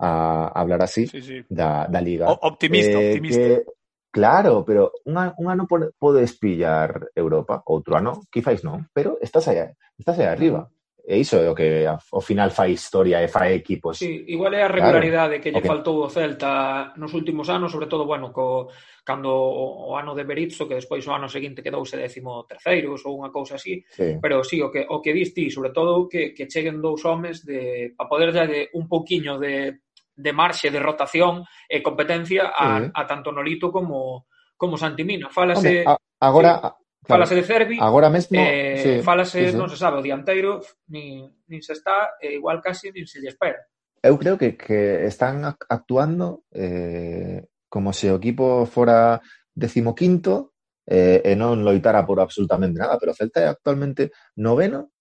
[0.00, 1.44] a hablar así, sí, sí.
[1.44, 2.32] Da, da Liga.
[2.32, 3.44] O, optimista, eh, optimista.
[3.44, 3.64] Que,
[4.08, 5.68] claro, pero un, un ano
[6.00, 9.68] podes pillar Europa, outro ano, quizáis non, pero estás aí,
[10.00, 10.64] estás aí arriba.
[11.06, 14.00] E iso é o que ao final fai historia e fai equipos.
[14.00, 15.42] Sí, igual é a regularidade claro.
[15.44, 15.68] que lle okay.
[15.68, 18.72] faltou o Celta nos últimos anos, sobre todo, bueno, co,
[19.04, 23.20] cando o, o ano de Berizzo, que despois o ano seguinte quedouse décimo terceiros ou
[23.20, 24.16] unha cousa así, sí.
[24.16, 27.92] pero sí, o que, o que diste, sobre todo, que, que cheguen dous homes de,
[28.00, 29.84] a poder de un pouquiño de,
[30.16, 32.88] de marxe, de rotación e competencia a, sí.
[32.96, 34.24] a tanto Nolito como,
[34.56, 35.28] como Santimina.
[35.28, 35.84] Falase...
[35.84, 36.52] Home, a, agora...
[36.64, 37.28] Sí Claro.
[37.28, 39.56] Falase de Cervi, agora mesmo eh, sí, falase, sí, sí.
[39.60, 43.28] non se sabe, o dianteiro nin, nin se está, e igual casi nin se lle
[43.28, 43.60] espera.
[44.00, 49.20] Eu creo que, que están actuando eh, como se o equipo fora
[49.52, 50.56] decimoquinto
[50.88, 54.92] eh, e non loitara por absolutamente nada, pero o Celta é actualmente noveno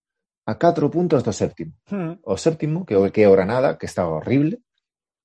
[0.47, 1.71] a 4 puntos do séptimo.
[1.87, 2.19] Hmm.
[2.23, 4.59] O séptimo, que, que é o Granada, que está horrible,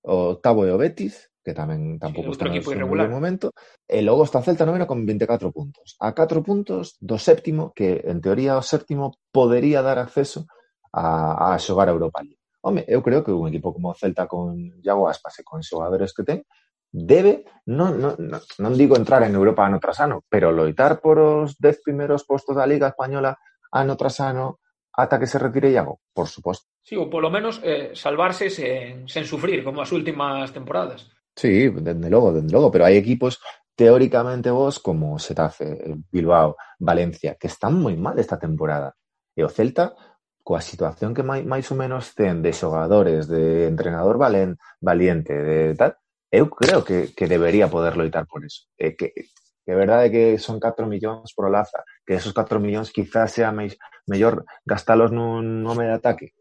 [0.02, 3.08] o octavo é o Betis, que tamén tampouco sí, está no irregular.
[3.08, 3.56] momento.
[3.88, 5.96] E logo está Celta noveno con 24 puntos.
[5.96, 10.44] A 4 puntos do séptimo, que en teoría o séptimo podería dar acceso
[10.92, 12.36] a, a xogar a Europa League.
[12.60, 16.12] Home, eu creo que un equipo como o Celta con Iago Aspas e con xogadores
[16.12, 16.44] que ten,
[16.92, 21.56] debe, non, non, non digo entrar en Europa ano tras ano, pero loitar por os
[21.56, 23.40] 10 primeiros postos da Liga Española
[23.72, 24.60] ano tras ano
[24.92, 26.68] ata que se retire Iago, por suposto.
[26.82, 31.06] Sí, ou polo menos eh, salvarse sen, sen sufrir, como as últimas temporadas.
[31.38, 33.38] Sí, dende logo, dende logo, pero hai equipos
[33.78, 38.98] teóricamente vos como Setafe, Bilbao, Valencia, que están moi mal esta temporada.
[39.38, 39.94] E o Celta,
[40.42, 45.78] coa situación que máis, máis ou menos ten de xogadores, de entrenador valen, valiente, de
[45.78, 45.94] tal,
[46.26, 48.66] eu creo que, que debería poder loitar por eso.
[48.74, 49.14] E que,
[49.62, 53.78] que verdade que son 4 millóns por Olaza, que esos 4 millóns quizás sea meis,
[54.10, 56.34] mellor gastalos nun nome de ataque.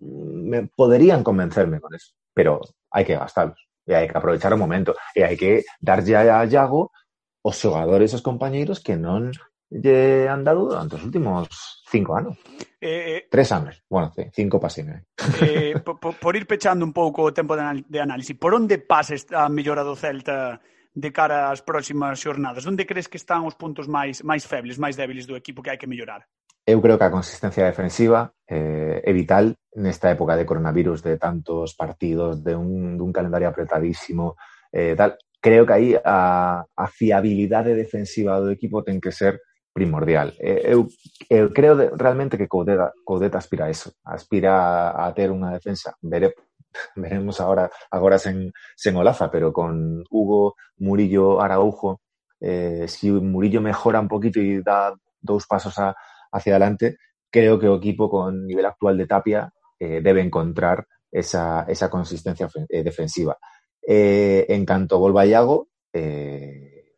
[0.00, 3.67] Me, poderían convencerme con eso, pero hai que gastalos.
[3.88, 6.92] e hai que aprovechar o momento e hai que darlle a Iago
[7.40, 9.32] os xogadores os compañeiros que non
[9.72, 11.48] lle han dado durante os últimos
[11.88, 12.36] cinco anos.
[12.80, 15.08] Eh, eh, Tres anos, bueno, cinco pasime.
[15.40, 19.16] Eh, por, por ir pechando un pouco o tempo de, de análise, por onde pasa
[19.16, 20.60] esta mellora do Celta
[20.92, 22.64] de cara ás próximas xornadas?
[22.66, 25.80] Onde crees que están os puntos máis máis febles, máis débiles do equipo que hai
[25.80, 26.24] que mellorar?
[26.68, 31.72] Eu creo que a consistencia defensiva eh, é vital nesta época de coronavirus, de tantos
[31.72, 34.36] partidos, de un, dun calendario apretadísimo,
[34.68, 35.16] eh, tal.
[35.40, 39.40] Creo que aí a, a fiabilidade defensiva do equipo ten que ser
[39.72, 40.36] primordial.
[40.36, 40.92] Eu,
[41.32, 45.48] eu creo de, realmente que Coudet, Coudet aspira a eso, aspira a, a ter unha
[45.48, 45.96] defensa.
[46.04, 46.36] Vere,
[47.00, 50.52] veremos agora agora sen, sen Olaza, pero con Hugo,
[50.84, 52.04] Murillo, Araujo,
[52.44, 55.96] eh, si Murillo mejora un poquito e dá dous pasos a,
[56.32, 56.98] hacia adelante,
[57.30, 62.48] creo que o equipo con nivel actual de Tapia eh, debe encontrar esa, esa consistencia
[62.68, 63.36] eh, defensiva.
[63.80, 66.92] Eh, en canto volva Iago, eh,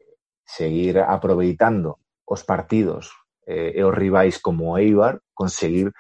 [0.45, 3.11] seguir aproveitando os partidos
[3.51, 5.91] e os rivais como Eibar, conseguir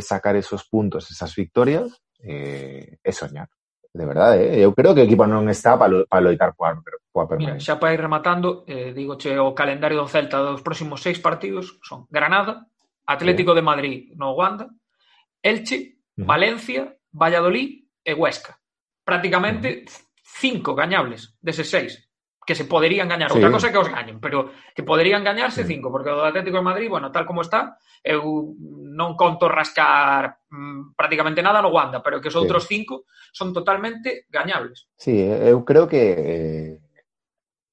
[0.00, 1.92] sacar esos puntos, esas victorias,
[2.24, 3.48] eh, e soñar.
[3.96, 4.60] De verdade, eh?
[4.60, 6.76] eu creo que o equipo non está para lo, pa loitar coa,
[7.08, 7.56] coa permanencia.
[7.56, 11.16] Mira, xa para ir rematando, eh, digo che o calendario do Celta dos próximos seis
[11.16, 12.68] partidos son Granada,
[13.08, 13.56] Atlético sí.
[13.56, 14.68] de Madrid no Wanda,
[15.40, 16.26] Elche, uh -huh.
[16.28, 18.60] Valencia, Valladolid e Huesca.
[19.00, 20.04] Prácticamente uh -huh.
[20.20, 21.96] cinco gañables deses seis
[22.46, 23.28] que se poderían gañar.
[23.28, 23.42] Sí.
[23.42, 25.74] Outra cosa é que os gañen, pero que poderían gañarse sí.
[25.74, 27.74] cinco, porque o Atlético de Madrid, bueno, tal como está,
[28.06, 28.54] eu
[28.94, 32.78] non conto rascar mmm, prácticamente nada no Wanda, pero que os outros sí.
[32.78, 34.86] cinco son totalmente gañables.
[34.94, 36.72] Sí, eu creo que eh,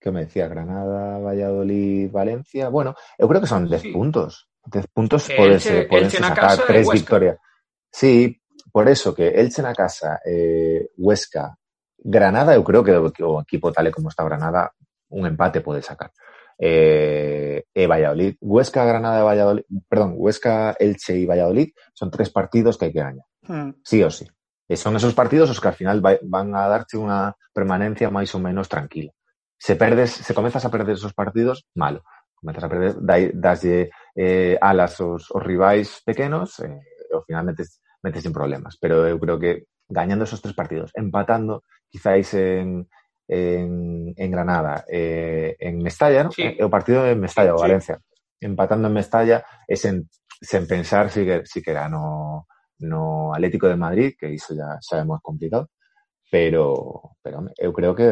[0.01, 3.91] que me decía Granada, Valladolid, Valencia, bueno, eu creo que son 10 sí.
[3.93, 4.49] puntos.
[4.65, 7.37] 10 puntos pode eh, ser sacar tres victorias.
[7.91, 11.55] Sí, por eso que Elche na casa, eh, Huesca,
[12.03, 12.91] Granada, eu creo que
[13.23, 14.75] o equipo tal e como está Granada,
[15.09, 16.11] un empate pode sacar.
[16.59, 22.77] Eh, e Valladolid, Huesca, Granada e Valladolid, perdón, Huesca, Elche e Valladolid son tres partidos
[22.77, 23.27] que hai que gañar.
[23.43, 23.79] Hmm.
[23.83, 24.27] sí o sí.
[24.73, 28.67] Son esos partidos os que al final van a darte unha permanencia máis ou menos
[28.67, 29.13] tranquila.
[29.59, 32.03] Se perdes, se comezas a perder esos partidos, malo.
[32.35, 36.67] Comezas a perder, dai, daslle eh, alas aos, os rivais pequenos e
[37.13, 37.79] ao final metes,
[38.25, 38.75] en problemas.
[38.81, 41.63] Pero eu creo que gañando esos tres partidos, empatando
[41.93, 42.89] quizáis en,
[43.29, 46.31] en, en Granada, eh, en Mestalla, ¿no?
[46.33, 46.41] Sí.
[46.41, 47.61] Eh, o partido en Mestalla, o.
[47.61, 48.01] Valencia.
[48.41, 50.09] Empatando en Mestalla e sen,
[50.41, 52.49] sen pensar si que, si que era no,
[52.81, 55.69] no Atlético de Madrid, que iso ya sabemos complicado,
[56.33, 58.09] pero, pero eu creo que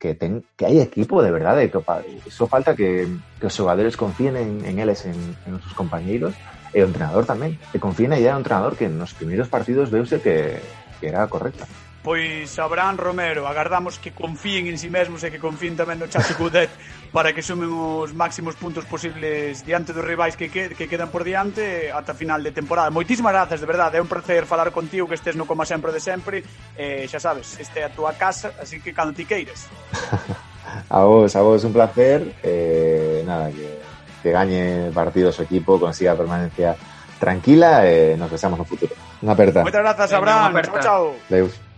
[0.00, 2.00] que, ten, que hai equipo de verdade, que pa-
[2.32, 3.04] só falta que,
[3.36, 6.40] que os xogadores confíen en, en eles, en, en sus compañeiros,
[6.72, 10.56] e o entrenador tamén, que confíen aí ao entrenador que nos primeiros partidos veuse que,
[10.96, 11.68] que era correcta.
[12.02, 16.08] Pois Abraham Romero, agardamos que confíen en si sí mesmos e que confíen tamén no
[16.08, 16.72] Chacho Coudet
[17.14, 21.28] para que sumen os máximos puntos posibles diante dos rivais que, que, que quedan por
[21.28, 22.88] diante ata final de temporada.
[22.88, 26.00] Moitísimas grazas, de verdade, é un placer falar contigo que estés no como sempre de
[26.00, 26.40] sempre.
[26.72, 29.68] Eh, xa sabes, este é a túa casa, así que cando ti queiras.
[30.88, 32.32] a vos, a vos, un placer.
[32.40, 33.76] Eh, nada, que,
[34.24, 36.72] que gañe partidos o equipo, consiga permanencia
[37.20, 38.96] tranquila e eh, nos besamos no futuro.
[39.20, 39.60] Unha aperta.
[39.60, 40.56] Moitas grazas, Abraham.
[40.64, 41.04] Chao, chao.
[41.28, 41.69] Deus.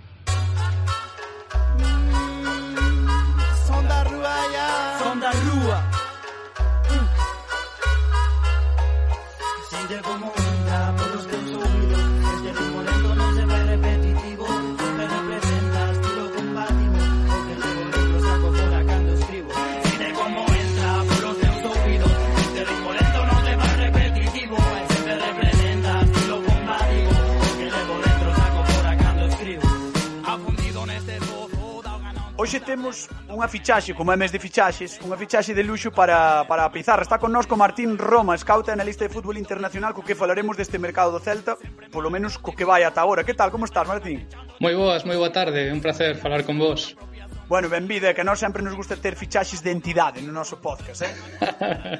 [32.42, 36.66] Hoxe temos unha fichaxe, como é mes de fichaxes, unha fichaxe de luxo para, para
[36.66, 37.07] a pizarra.
[37.07, 41.14] Está connosco Martín Roma, scout e analista de fútbol internacional, co que falaremos deste mercado
[41.14, 41.55] do Celta,
[41.94, 43.22] polo menos co que vai ata agora.
[43.22, 44.26] Que tal, como estás, Martín?
[44.59, 46.98] Moi boas, moi boa tarde, un placer falar con vos.
[47.53, 51.12] Bueno, benvida, que nós sempre nos gusta ter fichaxes de entidade no noso podcast, eh?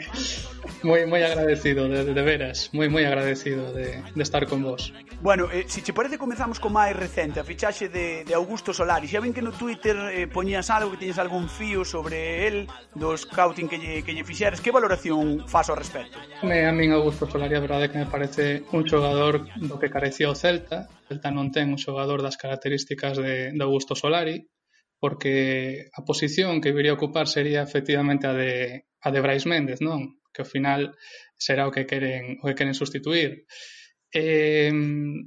[0.88, 4.97] moi moi agradecido, de, de veras, moi moi agradecido de, de estar con vos.
[5.21, 8.73] Bueno, eh, se si che parece comezamos co máis recente, a fichaxe de, de Augusto
[8.73, 9.05] Solari.
[9.05, 12.65] Xa ven que no Twitter eh, poñías algo, que tiñes algún fío sobre el,
[12.97, 14.65] do scouting que lle, que lle fixeres.
[14.65, 16.17] Que valoración faz ao respecto?
[16.49, 20.33] Me, a min Augusto Solari a verdade que me parece un xogador do que carecía
[20.33, 20.88] o Celta.
[20.88, 24.49] O Celta non ten un xogador das características de, de Augusto Solari
[25.03, 29.83] porque a posición que viría a ocupar sería efectivamente a de, a de Brais Méndez,
[29.83, 30.23] non?
[30.31, 30.95] Que ao final
[31.35, 33.51] será o que queren, o que queren sustituir.
[34.15, 34.71] Eh,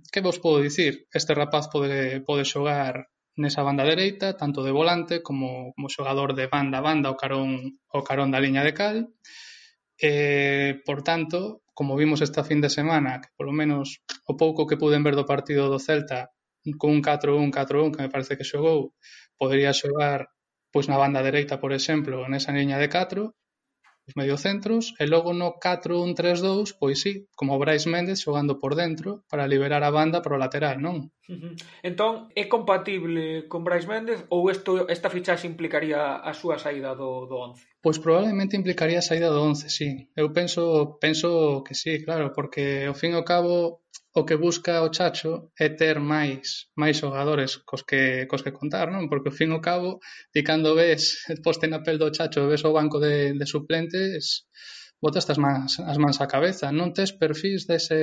[0.08, 1.12] que vos podo dicir?
[1.12, 6.48] Este rapaz pode, pode xogar nesa banda dereita, tanto de volante como, como xogador de
[6.48, 9.12] banda a banda o carón, o carón da liña de cal.
[10.00, 14.80] Eh, por tanto, como vimos esta fin de semana, que polo menos o pouco que
[14.80, 16.32] puden ver do partido do Celta,
[16.80, 18.96] con un 4-1, 4-1, que me parece que xogou,
[19.40, 20.32] Podería xogar
[20.76, 23.32] pois na banda dereita, por exemplo, nesa liña de 4,
[24.06, 29.48] os mediocentros, e logo no 4-1-3-2, pois sí, como Brais Méndez xogando por dentro para
[29.48, 31.10] liberar a banda para o lateral, non?
[31.82, 37.26] Entón, é compatible con Brais Méndez ou isto, esta fichaxe implicaría a súa saída do,
[37.26, 37.66] do 11?
[37.86, 39.90] Pois probablemente implicaría a saída do once, si.
[40.22, 40.64] Eu penso
[41.04, 41.30] penso
[41.66, 43.54] que si, claro, porque ao fin e ao cabo
[44.20, 45.34] o que busca o Chacho
[45.66, 46.46] é ter máis
[46.82, 49.04] máis xogadores cos que cos que contar, non?
[49.10, 49.90] Porque ao fin e ao cabo,
[50.34, 51.04] ti cando ves
[51.46, 54.24] poste na pel do Chacho, ves o banco de, de suplentes,
[55.04, 57.98] botas as mans, as mans á cabeza, non tes perfis dese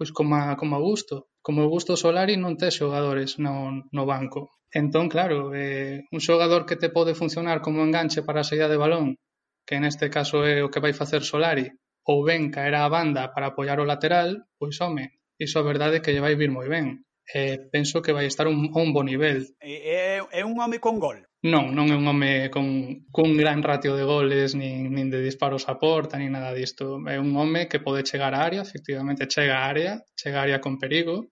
[0.00, 1.28] pois como a, como a gusto.
[1.44, 4.40] Como o gusto Solari non tes xogadores no, no banco.
[4.72, 8.78] Entón, claro, eh, un xogador que te pode funcionar como enganche para a saída de
[8.78, 9.18] balón,
[9.66, 11.66] que neste caso é o que vai facer Solari,
[12.06, 16.02] ou ben caerá a banda para apoiar o lateral, pois home, iso a verdade é
[16.02, 17.02] que lle vai vir moi ben.
[17.32, 19.46] Eh, penso que vai estar un, a un bo nivel.
[19.58, 21.18] É, é un home con gol?
[21.40, 22.66] Non, non é un home con,
[23.14, 26.98] con gran ratio de goles, nin, nin de disparos a porta, nin nada disto.
[27.06, 30.58] É un home que pode chegar á área, efectivamente chega á área, chega á área
[30.58, 31.30] con perigo,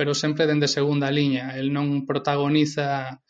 [0.00, 3.20] pero sempre dende segunda liña, el non protagoniza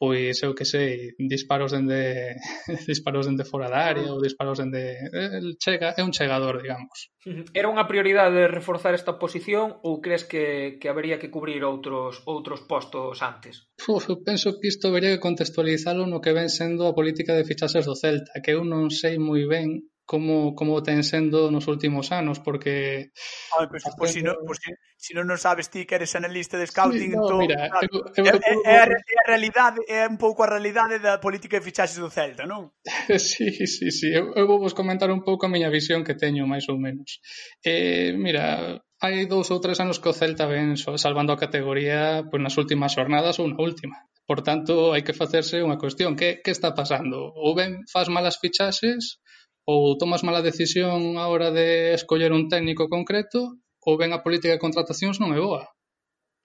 [0.00, 2.40] pois eu que sei, disparos dende
[2.88, 7.12] disparos dende fora da área ou disparos dende el chega, é un chegador, digamos.
[7.52, 12.64] Era unha prioridade reforzar esta posición ou crees que que habería que cubrir outros outros
[12.64, 13.68] postos antes?
[13.84, 17.44] Uf, eu penso que isto habería que contextualizalo no que ven sendo a política de
[17.44, 22.14] fichaxes do Celta, que eu non sei moi ben como, como ten sendo nos últimos
[22.14, 23.10] anos, porque...
[23.58, 23.98] A ver, pues, facendo...
[23.98, 27.10] pues, si no, pues, si, si non nos sabes ti que eres analista de scouting,
[27.10, 30.06] sí, no, entón, mira, claro, eu, eu, é, eu, é, a, é, a realidade, é
[30.06, 32.70] un pouco a realidade da política de fichaxes do Celta, non?
[33.18, 36.46] sí, sí, sí, eu, eu vou vos comentar un pouco a miña visión que teño,
[36.46, 37.18] máis ou menos.
[37.66, 42.40] Eh, mira, hai dous ou tres anos que o Celta ven salvando a categoría pois,
[42.40, 44.06] nas últimas jornadas ou na última.
[44.22, 47.34] Por tanto, hai que facerse unha cuestión, que, que está pasando?
[47.34, 49.18] Ou ben faz malas fichaxes
[49.66, 54.54] ou tomas mala decisión a hora de escoller un técnico concreto ou ben a política
[54.54, 55.66] de contratacións non é boa.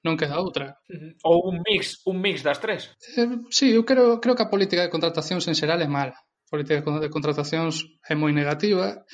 [0.01, 0.81] Non queda outra.
[1.21, 2.89] Ou un mix, un mix das tres.
[3.17, 6.17] Eh, sí, eu creo, creo que a política de contratacións en xeral é mala.
[6.17, 9.05] A política de contratacións é moi negativa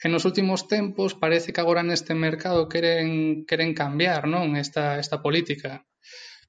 [0.00, 5.20] e nos últimos tempos parece que agora neste mercado queren, queren cambiar non esta, esta
[5.20, 5.84] política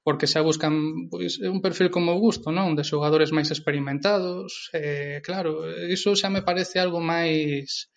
[0.04, 0.74] porque xa buscan
[1.10, 2.74] pois, un perfil como o gusto, non?
[2.78, 5.62] De xogadores máis experimentados, eh, claro,
[5.96, 7.88] iso xa me parece algo máis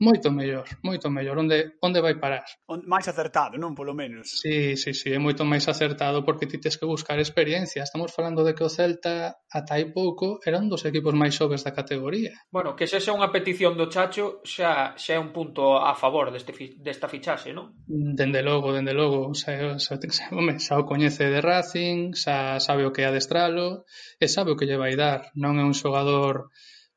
[0.00, 2.44] moito mellor, moito mellor, onde, onde vai parar.
[2.88, 4.40] Máis acertado, non polo menos.
[4.40, 7.84] Sí, sí, sí, é moito máis acertado porque ti tes que buscar experiencia.
[7.84, 11.60] Estamos falando de que o Celta ata hai pouco era un dos equipos máis xoves
[11.68, 12.32] da categoría.
[12.48, 16.56] Bueno, que sexa unha petición do Chacho xa, xa é un punto a favor deste,
[16.80, 17.76] desta fichaxe, non?
[17.84, 22.88] Dende logo, dende logo, xa, xa, xa, home, xa o coñece de Racing, xa sabe
[22.88, 23.84] o que é adestralo
[24.16, 25.28] e sabe o que lle vai dar.
[25.36, 26.48] Non é un xogador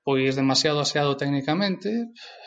[0.04, 1.90] pois demasiado aseado técnicamente,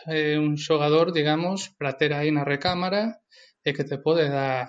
[0.06, 3.16] é un xogador, digamos, para ter aí na recámara
[3.64, 4.68] e que te pode dar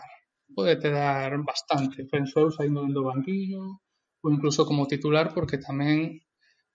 [0.56, 3.84] pode te dar bastante, penso eu, saindo do banquillo
[4.24, 6.24] ou incluso como titular porque tamén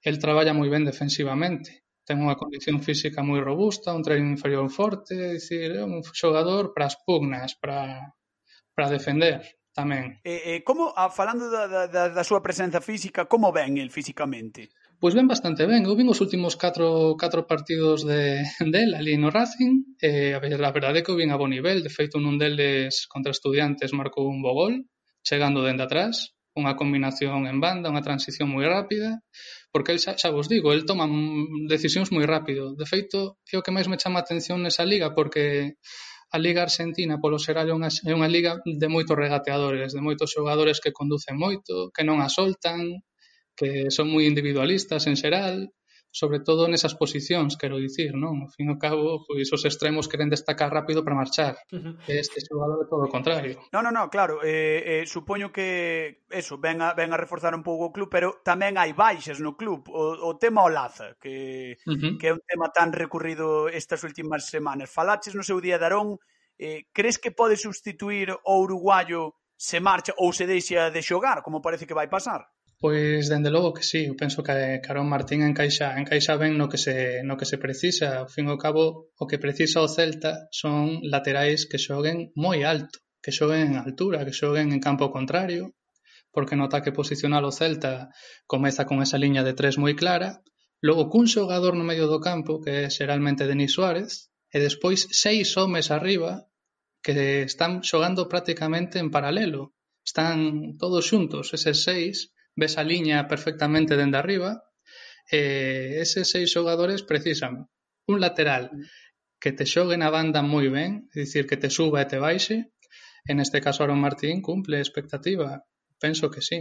[0.05, 1.83] el traballa moi ben defensivamente.
[2.03, 6.75] Ten unha condición física moi robusta, un tren inferior forte, é dicir, é un xogador
[6.75, 8.13] para as pugnas, para,
[8.75, 9.41] para defender
[9.73, 10.21] tamén.
[10.27, 14.69] Eh, eh, como, a, falando da, da, da súa presenza física, como ven el físicamente?
[15.03, 18.39] Pois ben bastante ben, eu vin os últimos 4 4 partidos de
[18.75, 21.51] del ali no Racing, e a, ver, a verdade é que eu vin a bo
[21.51, 24.75] nivel, de feito nun deles contra estudiantes marcou un bo gol,
[25.27, 29.19] chegando dende atrás, unha combinación en banda, unha transición moi rápida,
[29.75, 31.11] porque el xa, xa vos digo, el toma
[31.67, 32.79] decisións moi rápido.
[32.79, 35.83] De feito, é o que máis me chama a atención nesa liga, porque
[36.31, 40.31] a Liga Argentina polo xeral é unha, é unha liga de moitos regateadores, de moitos
[40.31, 43.03] xogadores que conducen moito, que non a soltan,
[43.57, 45.73] que son moi individualistas en xeral,
[46.13, 48.45] sobre todo nesas posicións, quero dicir, non?
[48.45, 51.57] Ao fin e ao cabo, pois os extremos queren destacar rápido para marchar.
[51.73, 51.95] Uh -huh.
[52.05, 53.57] Este xogador é todo o contrario.
[53.73, 57.65] No, no, no, claro, eh, eh, supoño que eso, ven a, ven a reforzar un
[57.65, 59.89] pouco o club, pero tamén hai baixas no club.
[59.89, 62.21] O, o tema Olaza, que, uh -huh.
[62.21, 64.93] que é un tema tan recurrido estas últimas semanas.
[64.93, 66.21] Falaches no seu día de Arón,
[66.61, 71.65] eh, crees que pode substituir o uruguayo se marcha ou se deixa de xogar, como
[71.65, 72.53] parece que vai pasar?
[72.83, 76.79] Pois dende logo que sí, eu penso que Carón Martín encaixa encaixa ben no que
[76.85, 76.97] se
[77.29, 78.85] no que se precisa, ao fin e ao cabo
[79.23, 84.27] o que precisa o Celta son laterais que xoguen moi alto, que xoguen en altura,
[84.27, 85.65] que xoguen en campo contrario,
[86.35, 87.93] porque no ataque posicional o Celta
[88.53, 90.31] comeza con esa liña de tres moi clara,
[90.89, 94.11] logo cun xogador no medio do campo que é xeralmente Denis Suárez,
[94.51, 96.51] e despois seis homes arriba
[97.07, 99.71] que están xogando prácticamente en paralelo,
[100.03, 104.51] están todos xuntos, eses seis, ves a liña perfectamente dende arriba,
[105.31, 107.71] e eses seis xogadores precisan
[108.11, 108.71] un lateral
[109.43, 112.57] que te xogue na banda moi ben, é dicir, que te suba e te baixe,
[113.31, 115.63] en este caso Aaron Martín cumple expectativa,
[115.99, 116.59] penso que sí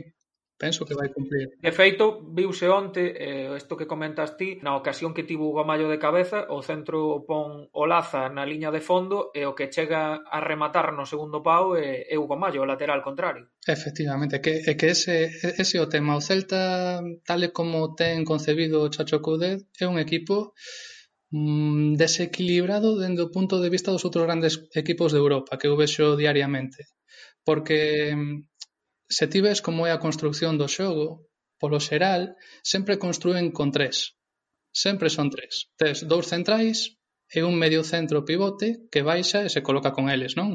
[0.62, 1.58] penso que vai cumplir.
[1.58, 5.90] De feito, viuse onte, eh, isto que comentas ti, na ocasión que tivo o Gomallo
[5.90, 10.22] de cabeza, o centro pon o Laza na liña de fondo e o que chega
[10.22, 13.50] a rematar no segundo pau é, é o Gomallo, o lateral contrario.
[13.66, 16.14] Efectivamente, que, é que ese, ese é o tema.
[16.14, 20.54] O Celta, tal e como ten concebido o Chacho Coudet, é un equipo
[21.34, 25.74] mm, desequilibrado dende o punto de vista dos outros grandes equipos de Europa que eu
[25.74, 26.86] vexo diariamente
[27.44, 28.51] porque mm,
[29.18, 31.08] Se ti ves como é a construción do xogo,
[31.62, 32.22] polo xeral,
[32.72, 33.96] sempre construen con tres.
[34.84, 35.54] Sempre son tres.
[35.80, 36.78] Tes dous centrais
[37.38, 40.50] e un medio centro pivote que baixa e se coloca con eles, non?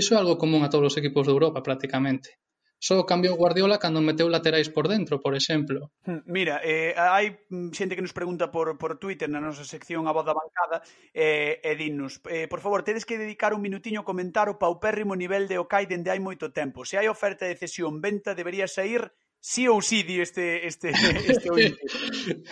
[0.00, 2.28] Iso é algo común a todos os equipos de Europa, prácticamente
[2.84, 5.88] só cambiou Guardiola cando meteu laterais por dentro, por exemplo.
[6.04, 10.12] Hmm, mira, eh, hai xente que nos pregunta por, por Twitter na nosa sección a
[10.12, 10.84] voz da bancada
[11.16, 15.16] eh, e dinnos, eh, por favor, tedes que dedicar un minutiño a comentar o paupérrimo
[15.16, 16.84] nivel de Okai dende hai moito tempo.
[16.84, 19.08] Se hai oferta de cesión, venta debería sair
[19.40, 20.92] sí ou sí di este este
[21.32, 21.80] este ointe.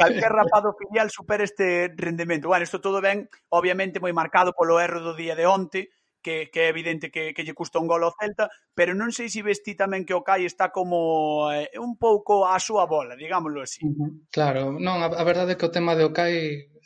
[0.01, 2.49] Calquer rapado filial supera este rendemento.
[2.49, 6.61] Bueno, isto todo ben, obviamente moi marcado polo erro do día de onte, que, que
[6.61, 9.75] é evidente que, que lle custa un gol ao Celta, pero non sei se vesti
[9.75, 13.83] tamén que o Cai está como eh, un pouco á súa bola, digámoslo así.
[13.85, 14.11] Uh -huh.
[14.31, 16.35] Claro, non, a, a verdade é que o tema de Okai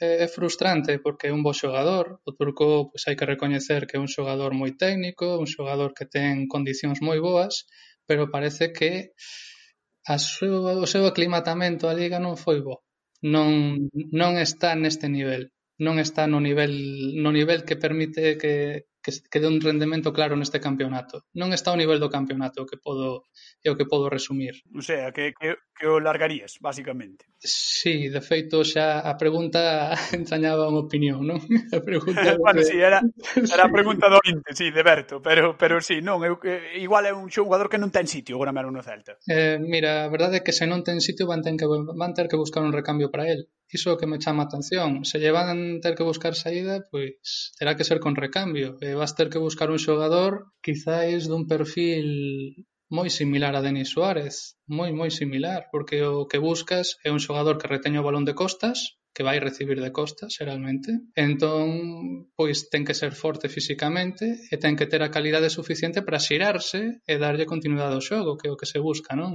[0.01, 4.01] é, é frustrante porque é un bo xogador, o turco pois, hai que recoñecer que
[4.01, 7.69] é un xogador moi técnico, un xogador que ten condicións moi boas,
[8.09, 9.13] pero parece que
[10.09, 12.83] a súa, o seu aclimatamento á liga non foi bo.
[13.21, 13.49] Non,
[14.13, 16.73] non está neste nivel non está no nivel
[17.21, 21.31] no nivel que permite que, que, que dé un rendemento claro neste campeonato.
[21.39, 23.31] Non está ao nivel do campeonato que podo
[23.63, 24.59] é o que podo resumir.
[24.75, 27.31] O sea, que, que, que o largarías, basicamente.
[27.39, 31.39] Sí, de feito xa a pregunta entrañaba unha opinión, non?
[31.77, 32.67] A pregunta bueno, de...
[32.67, 32.99] sí, era,
[33.39, 37.07] era a pregunta do Inte, sí, de Berto, pero, pero sí, non, eu, eh, igual
[37.07, 39.23] é un xogador que non ten sitio agora mesmo no Celta.
[39.31, 42.27] Eh, mira, a verdade é que se non ten sitio van, ter que, van ter
[42.27, 43.47] que buscar un recambio para el.
[43.71, 45.05] Iso é o que me chama a atención.
[45.05, 48.79] Se lle van ter que buscar saída, pois pues, terá que ser con recambio.
[48.81, 50.33] É vas ter que buscar un xogador
[50.65, 52.07] quizáis dun perfil
[52.97, 54.35] moi similar a Denis Suárez,
[54.79, 58.39] moi moi similar, porque o que buscas é un xogador que reteña o balón de
[58.43, 58.79] costas,
[59.15, 60.91] que vai recibir de costas, xeralmente.
[61.17, 61.67] Entón,
[62.39, 66.81] pois ten que ser forte físicamente e ten que ter a calidade suficiente para xirarse
[67.11, 69.33] e darlle continuidade ao xogo, que é o que se busca, non?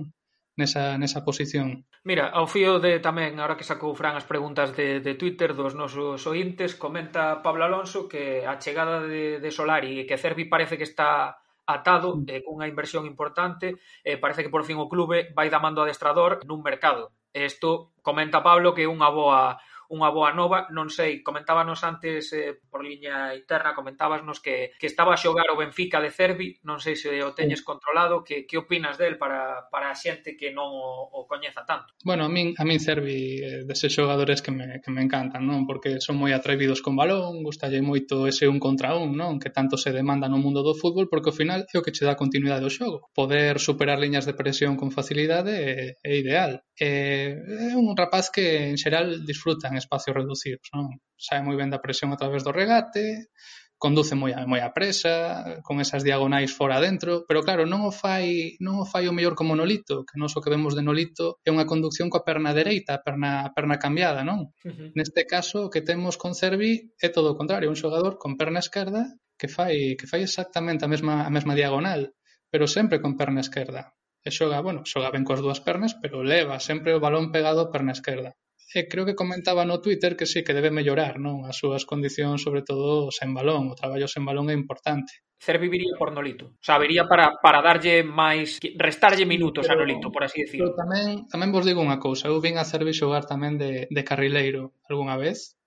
[0.62, 1.90] nesa, nesa posición.
[2.06, 5.74] Mira, ao fío de tamén, ahora que sacou Fran as preguntas de, de Twitter dos
[5.74, 10.78] nosos ointes, comenta Pablo Alonso que a chegada de, de Solari e que Cervi parece
[10.78, 12.30] que está atado mm.
[12.30, 16.46] eh, cunha inversión importante, eh, parece que por fin o clube vai da mando adestrador
[16.46, 17.10] nun mercado.
[17.34, 19.58] Isto comenta Pablo que é unha boa
[19.92, 25.12] unha boa nova, non sei, comentábanos antes eh, por liña interna, comentábanos que, que estaba
[25.12, 28.96] a xogar o Benfica de Cervi, non sei se o teñes controlado, que, que opinas
[28.96, 31.92] del para, para a xente que non o, o coñeza tanto?
[32.08, 35.68] Bueno, a min, a min Cervi eh, deses xogadores que me, que me encantan, non?
[35.68, 39.44] Porque son moi atrevidos con balón, gustalle moito ese un contra un, non?
[39.44, 42.08] Que tanto se demanda no mundo do fútbol, porque ao final é o que che
[42.08, 43.12] dá continuidade ao xogo.
[43.12, 47.38] Poder superar liñas de presión con facilidade é, é ideal eh,
[47.70, 50.98] é un rapaz que en xeral disfruta en espacios reducidos, non?
[51.14, 53.30] Sabe moi ben da presión a través do regate,
[53.78, 57.94] conduce moi a, moi a presa, con esas diagonais fora dentro, pero claro, non o
[57.94, 61.38] fai, non o fai o mellor como Nolito, que non o que vemos de Nolito
[61.46, 64.50] é unha conducción coa perna dereita, a perna, a perna cambiada, non?
[64.66, 64.90] Uh -huh.
[64.98, 68.58] Neste caso, o que temos con Cervi é todo o contrario, un xogador con perna
[68.58, 69.06] esquerda
[69.38, 72.18] que fai que fai exactamente a mesma a mesma diagonal,
[72.50, 76.62] pero sempre con perna esquerda e xoga, bueno, xoga ben cos dúas pernas, pero leva
[76.62, 78.32] sempre o balón pegado á perna esquerda.
[78.72, 81.44] E creo que comentaba no Twitter que sí que debe mellorar, non?
[81.44, 85.28] As súas condicións, sobre todo sen balón, o traballo sen balón é importante.
[85.42, 86.56] Serviría por Nolito.
[86.56, 90.72] O sea, vería para, para darlle máis, restarlle minutos pero, a Nolito, por así decirlo.
[90.72, 94.02] Pero tamén, tamén vos digo unha cousa, eu vin a Cervi xogar tamén de, de
[94.08, 95.60] carrileiro algunha vez,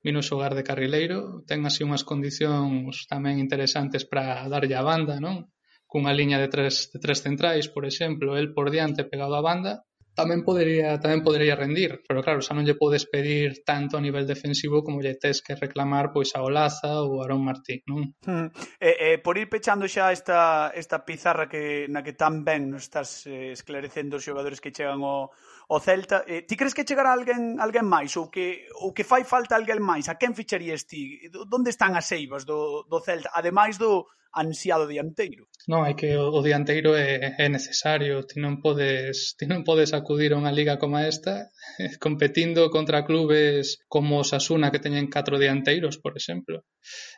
[0.00, 5.52] vino xogar de carrileiro, ten así unhas condicións tamén interesantes para darlle a banda, non?
[5.88, 9.88] cunha liña de tres, de tres centrais, por exemplo, el por diante pegado á banda,
[10.18, 14.26] tamén podería tamén podería rendir, pero claro, xa non lle podes pedir tanto a nivel
[14.26, 17.86] defensivo como lle tes que reclamar pois a Olaza ou a Arón Martín.
[17.86, 18.10] non?
[18.26, 18.50] Mm.
[18.82, 22.90] E, e, por ir pechando xa esta esta pizarra que na que tan ben nos
[22.90, 25.30] estás eh, esclarecendo os xogadores que chegan ao,
[25.70, 29.22] ao Celta, eh, ti crees que chegará alguén alguén máis ou que ou que fai
[29.22, 30.10] falta alguén máis?
[30.10, 31.30] A quen ficharías ti?
[31.30, 33.30] Donde están as eivas do do Celta?
[33.38, 35.48] Ademais do ansiado dianteiro.
[35.68, 39.92] Non, é que o, o dianteiro é, é necesario, ti non podes, ti non podes
[39.92, 45.36] acudir a unha liga como esta eh, competindo contra clubes como Osasuna que teñen catro
[45.36, 46.64] dianteiros, por exemplo.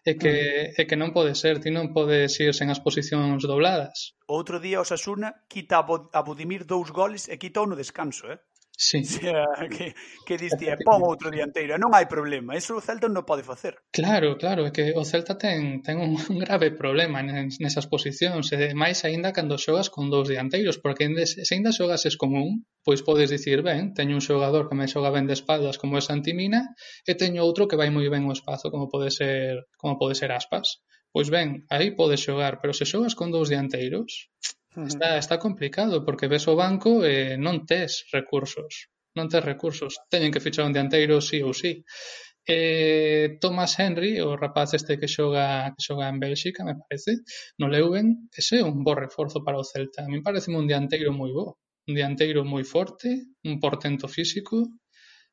[0.02, 0.80] É que, mm.
[0.80, 4.18] é que non pode ser, ti non podes ir sen as posicións dobladas.
[4.26, 8.42] Outro día Osasuna quita a Budimir dous goles e quita no descanso, eh?
[8.80, 9.02] Sí.
[9.04, 13.28] O sea, que, que diste, pon outro dianteiro, non hai problema, eso o Celta non
[13.28, 13.76] pode facer.
[13.92, 19.04] Claro, claro, é que o Celta ten, ten un grave problema nesas posicións, e máis
[19.04, 23.60] aínda cando xogas con dous dianteiros, porque se aínda xogases con un, pois podes dicir,
[23.60, 26.72] ben, teño un xogador que me xoga ben de espaldas como é Santimina,
[27.04, 30.32] e teño outro que vai moi ben o espazo como pode ser, como pode ser
[30.32, 30.80] Aspas.
[31.12, 34.32] Pois ben, aí podes xogar, pero se xogas con dous dianteiros,
[34.76, 38.86] Está, está complicado porque ves o banco e non tes recursos.
[39.18, 39.98] Non tes recursos.
[40.12, 41.82] Teñen que fichar un dianteiro sí ou sí.
[42.46, 47.12] E Thomas Henry, o rapaz este que xoga que xoga en Bélxica, me parece,
[47.58, 50.06] no Leuven, ese é un bo reforzo para o Celta.
[50.06, 51.46] A mí parece un dianteiro moi bo,
[51.88, 53.10] un dianteiro moi forte,
[53.50, 54.56] un portento físico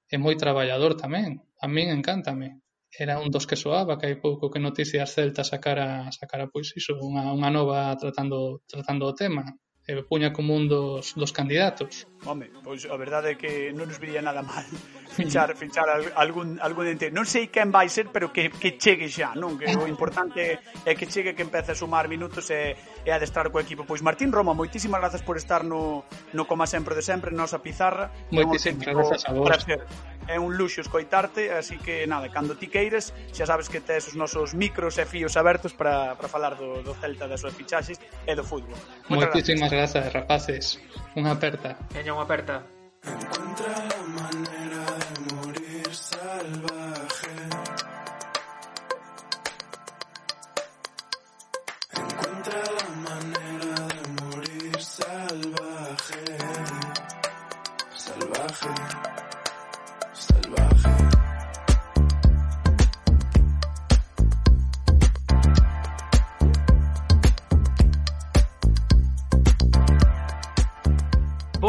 [0.09, 1.29] e moi traballador tamén.
[1.61, 2.49] A min encántame
[2.91, 6.95] era un dos que soaba, que hai pouco que Noticias Celta sacara, sacara pois iso,
[6.97, 9.43] unha, unha nova tratando, tratando o tema
[9.87, 12.03] e puña como un dos, dos candidatos.
[12.27, 14.67] Home, pois a verdade é que non nos viría nada mal
[15.15, 17.07] fichar fichar algún algún ente.
[17.07, 19.55] Non sei quen vai ser, pero que, que chegue xa, non?
[19.55, 22.75] Que o importante é que chegue, que empece a sumar minutos e,
[23.07, 23.87] e a destrar co equipo.
[23.87, 26.03] Pois Martín Roma, moitísimas grazas por estar no,
[26.35, 28.11] no Coma Sempre de Sempre, nosa pizarra.
[28.27, 29.47] Moitísimas grazas a vos.
[29.47, 29.87] Prazer
[30.27, 34.15] é un luxo escoitarte, así que nada, cando ti queires, xa sabes que tes os
[34.15, 37.97] nosos micros e fíos abertos para, para falar do, do Celta das súas fichaxes
[38.27, 38.77] e do fútbol.
[39.07, 40.11] Moitas Moitísimas grazas.
[40.11, 40.79] rapaces.
[41.15, 41.79] Unha aperta.
[41.91, 42.63] Teña unha aperta.
[43.07, 44.86] Encontra a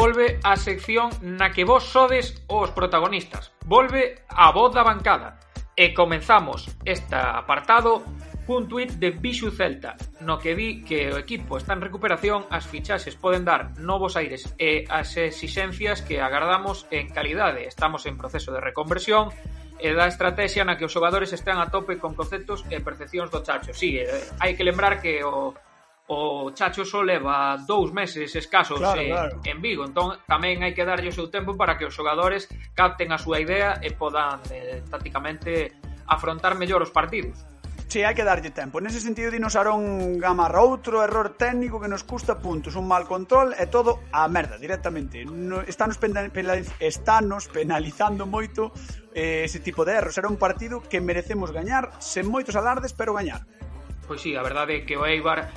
[0.09, 3.53] volve a sección na que vos sodes os protagonistas.
[3.69, 5.37] Volve a voz da bancada.
[5.77, 8.01] E comenzamos este apartado
[8.49, 9.93] cun tuit de Bixu Celta,
[10.25, 14.49] no que di que o equipo está en recuperación, as fichaxes poden dar novos aires
[14.57, 17.69] e as exixencias que agardamos en calidade.
[17.69, 19.29] Estamos en proceso de reconversión
[19.77, 23.45] e da estrategia na que os xogadores están a tope con conceptos e percepcións do
[23.45, 23.77] chacho.
[23.77, 24.09] Sí, eh,
[24.41, 25.53] hai que lembrar que o
[26.09, 29.41] o Chacho só leva dous meses escasos claro, en, claro.
[29.45, 33.13] en Vigo, entón tamén hai que darlle o seu tempo para que os xogadores capten
[33.13, 35.77] a súa idea e podan eh, tácticamente
[36.09, 37.37] afrontar mellor os partidos.
[37.89, 38.81] Sí, hai que darlle tempo.
[38.81, 43.53] Nese sentido, dinos Arón Gamarra, outro error técnico que nos custa puntos, un mal control
[43.57, 45.25] e todo a merda, directamente.
[45.25, 48.73] No, estános, penaliz estános penalizando moito
[49.13, 50.17] eh, ese tipo de erros.
[50.17, 53.45] Era un partido que merecemos gañar, sen moitos alardes, pero gañar.
[54.05, 55.49] Pois sí, a verdade é que o Eibar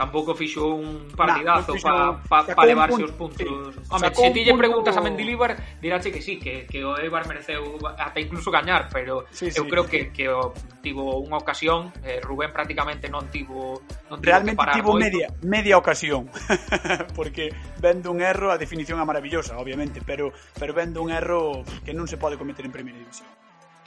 [0.00, 3.74] tampouco fixo un partidazo nah, para pa, pa levarse punto, os puntos.
[3.76, 3.92] Sí.
[3.92, 7.76] Home, se ti lle preguntas a Mendilibar, diráche que sí, que, que o Eibar mereceu
[7.84, 9.68] ata incluso gañar, pero sí, eu sí.
[9.68, 14.64] creo que, que o, tivo unha ocasión, eh, Rubén prácticamente non tivo non tivo Realmente
[14.72, 15.04] tivo moito.
[15.04, 16.32] media media ocasión,
[17.18, 21.92] porque vendo un erro, a definición é maravillosa, obviamente, pero pero vendo un erro que
[21.92, 23.28] non se pode cometer en primeira división.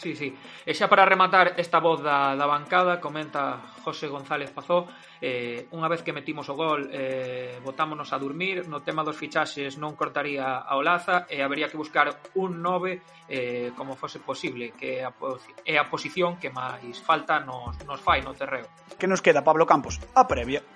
[0.04, 0.36] Sí, sí.
[0.68, 4.92] E xa para rematar esta voz da, da bancada, comenta José González Pazó,
[5.24, 9.80] eh, unha vez que metimos o gol, eh, botámonos a dormir, no tema dos fichaxes
[9.80, 13.00] non cortaría a Olaza e habería que buscar un 9
[13.32, 15.16] eh, como fose posible, que é a,
[15.64, 18.68] é a posición que máis falta nos, nos fai no terreo.
[19.00, 20.04] Que nos queda, Pablo Campos?
[20.20, 20.68] A previa.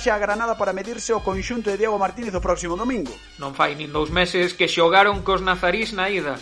[0.00, 3.12] viaxe a Granada para medirse ao conxunto de Diego Martínez o próximo domingo.
[3.36, 6.40] Non fai nin dous meses que xogaron cos nazarís na ida.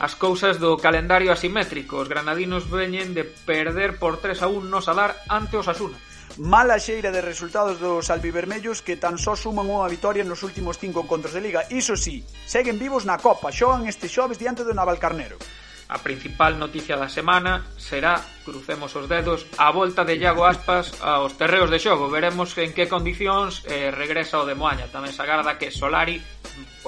[0.00, 2.00] As cousas do calendario asimétrico.
[2.00, 6.00] Os granadinos veñen de perder por 3 a 1 no Salar ante os Asuna.
[6.40, 11.04] Mala xeira de resultados dos albivermellos que tan só suman unha vitoria nos últimos cinco
[11.04, 11.68] encontros de Liga.
[11.68, 15.36] Iso sí, seguen vivos na Copa, xogan este xoves diante do Navalcarnero.
[15.94, 21.38] A principal noticia da semana será, crucemos os dedos, a volta de Iago Aspas aos
[21.38, 22.10] terreos de xogo.
[22.10, 24.90] Veremos en que condicións eh, regresa o de Moaña.
[24.90, 26.18] Tamén se agarda que Solari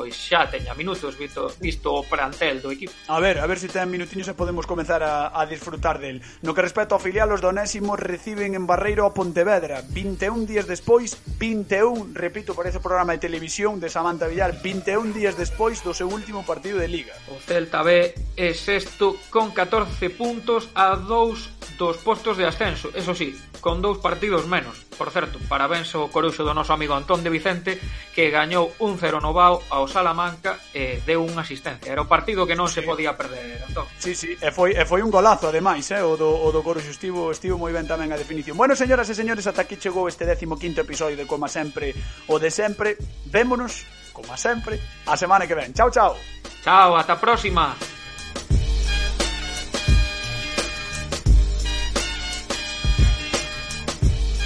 [0.06, 2.94] pois xa teña minutos visto, visto o plantel do equipo.
[3.10, 6.22] A ver, a ver se ten minutiños e podemos comenzar a, a disfrutar del.
[6.46, 9.82] No que respecto ao filial, os donésimos reciben en Barreiro a Pontevedra.
[9.82, 15.34] 21 días despois, 21, repito, por ese programa de televisión de Samantha Villar, 21 días
[15.34, 17.18] despois do seu último partido de Liga.
[17.26, 23.14] O Celta B é sexto con 14 puntos a 2 dos postos de ascenso, eso
[23.14, 24.78] sí, con dous partidos menos.
[24.96, 27.76] Por certo, parabéns ao coruxo do noso amigo Antón de Vicente,
[28.14, 31.90] que gañou un 0 no Bao ao Salamanca e deu unha asistencia.
[31.90, 32.80] Era o partido que non sí.
[32.80, 33.84] se podía perder, Antón.
[33.98, 36.00] Sí, sí, e foi, e foi un golazo, ademais, eh?
[36.00, 38.56] o, do, o do coruxo estivo, estivo moi ben tamén a definición.
[38.56, 41.92] Bueno, señoras e señores, ata aquí chegou este 15º episodio de Como Sempre
[42.30, 42.96] o de Sempre.
[43.28, 43.84] Vémonos,
[44.16, 45.74] como sempre, a semana que ven.
[45.74, 46.16] Chao, chao.
[46.64, 47.76] Chao, ata a próxima.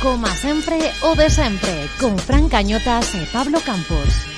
[0.00, 4.29] Coma sempre o de sempre, con Fran Cañotas e Pablo Campos.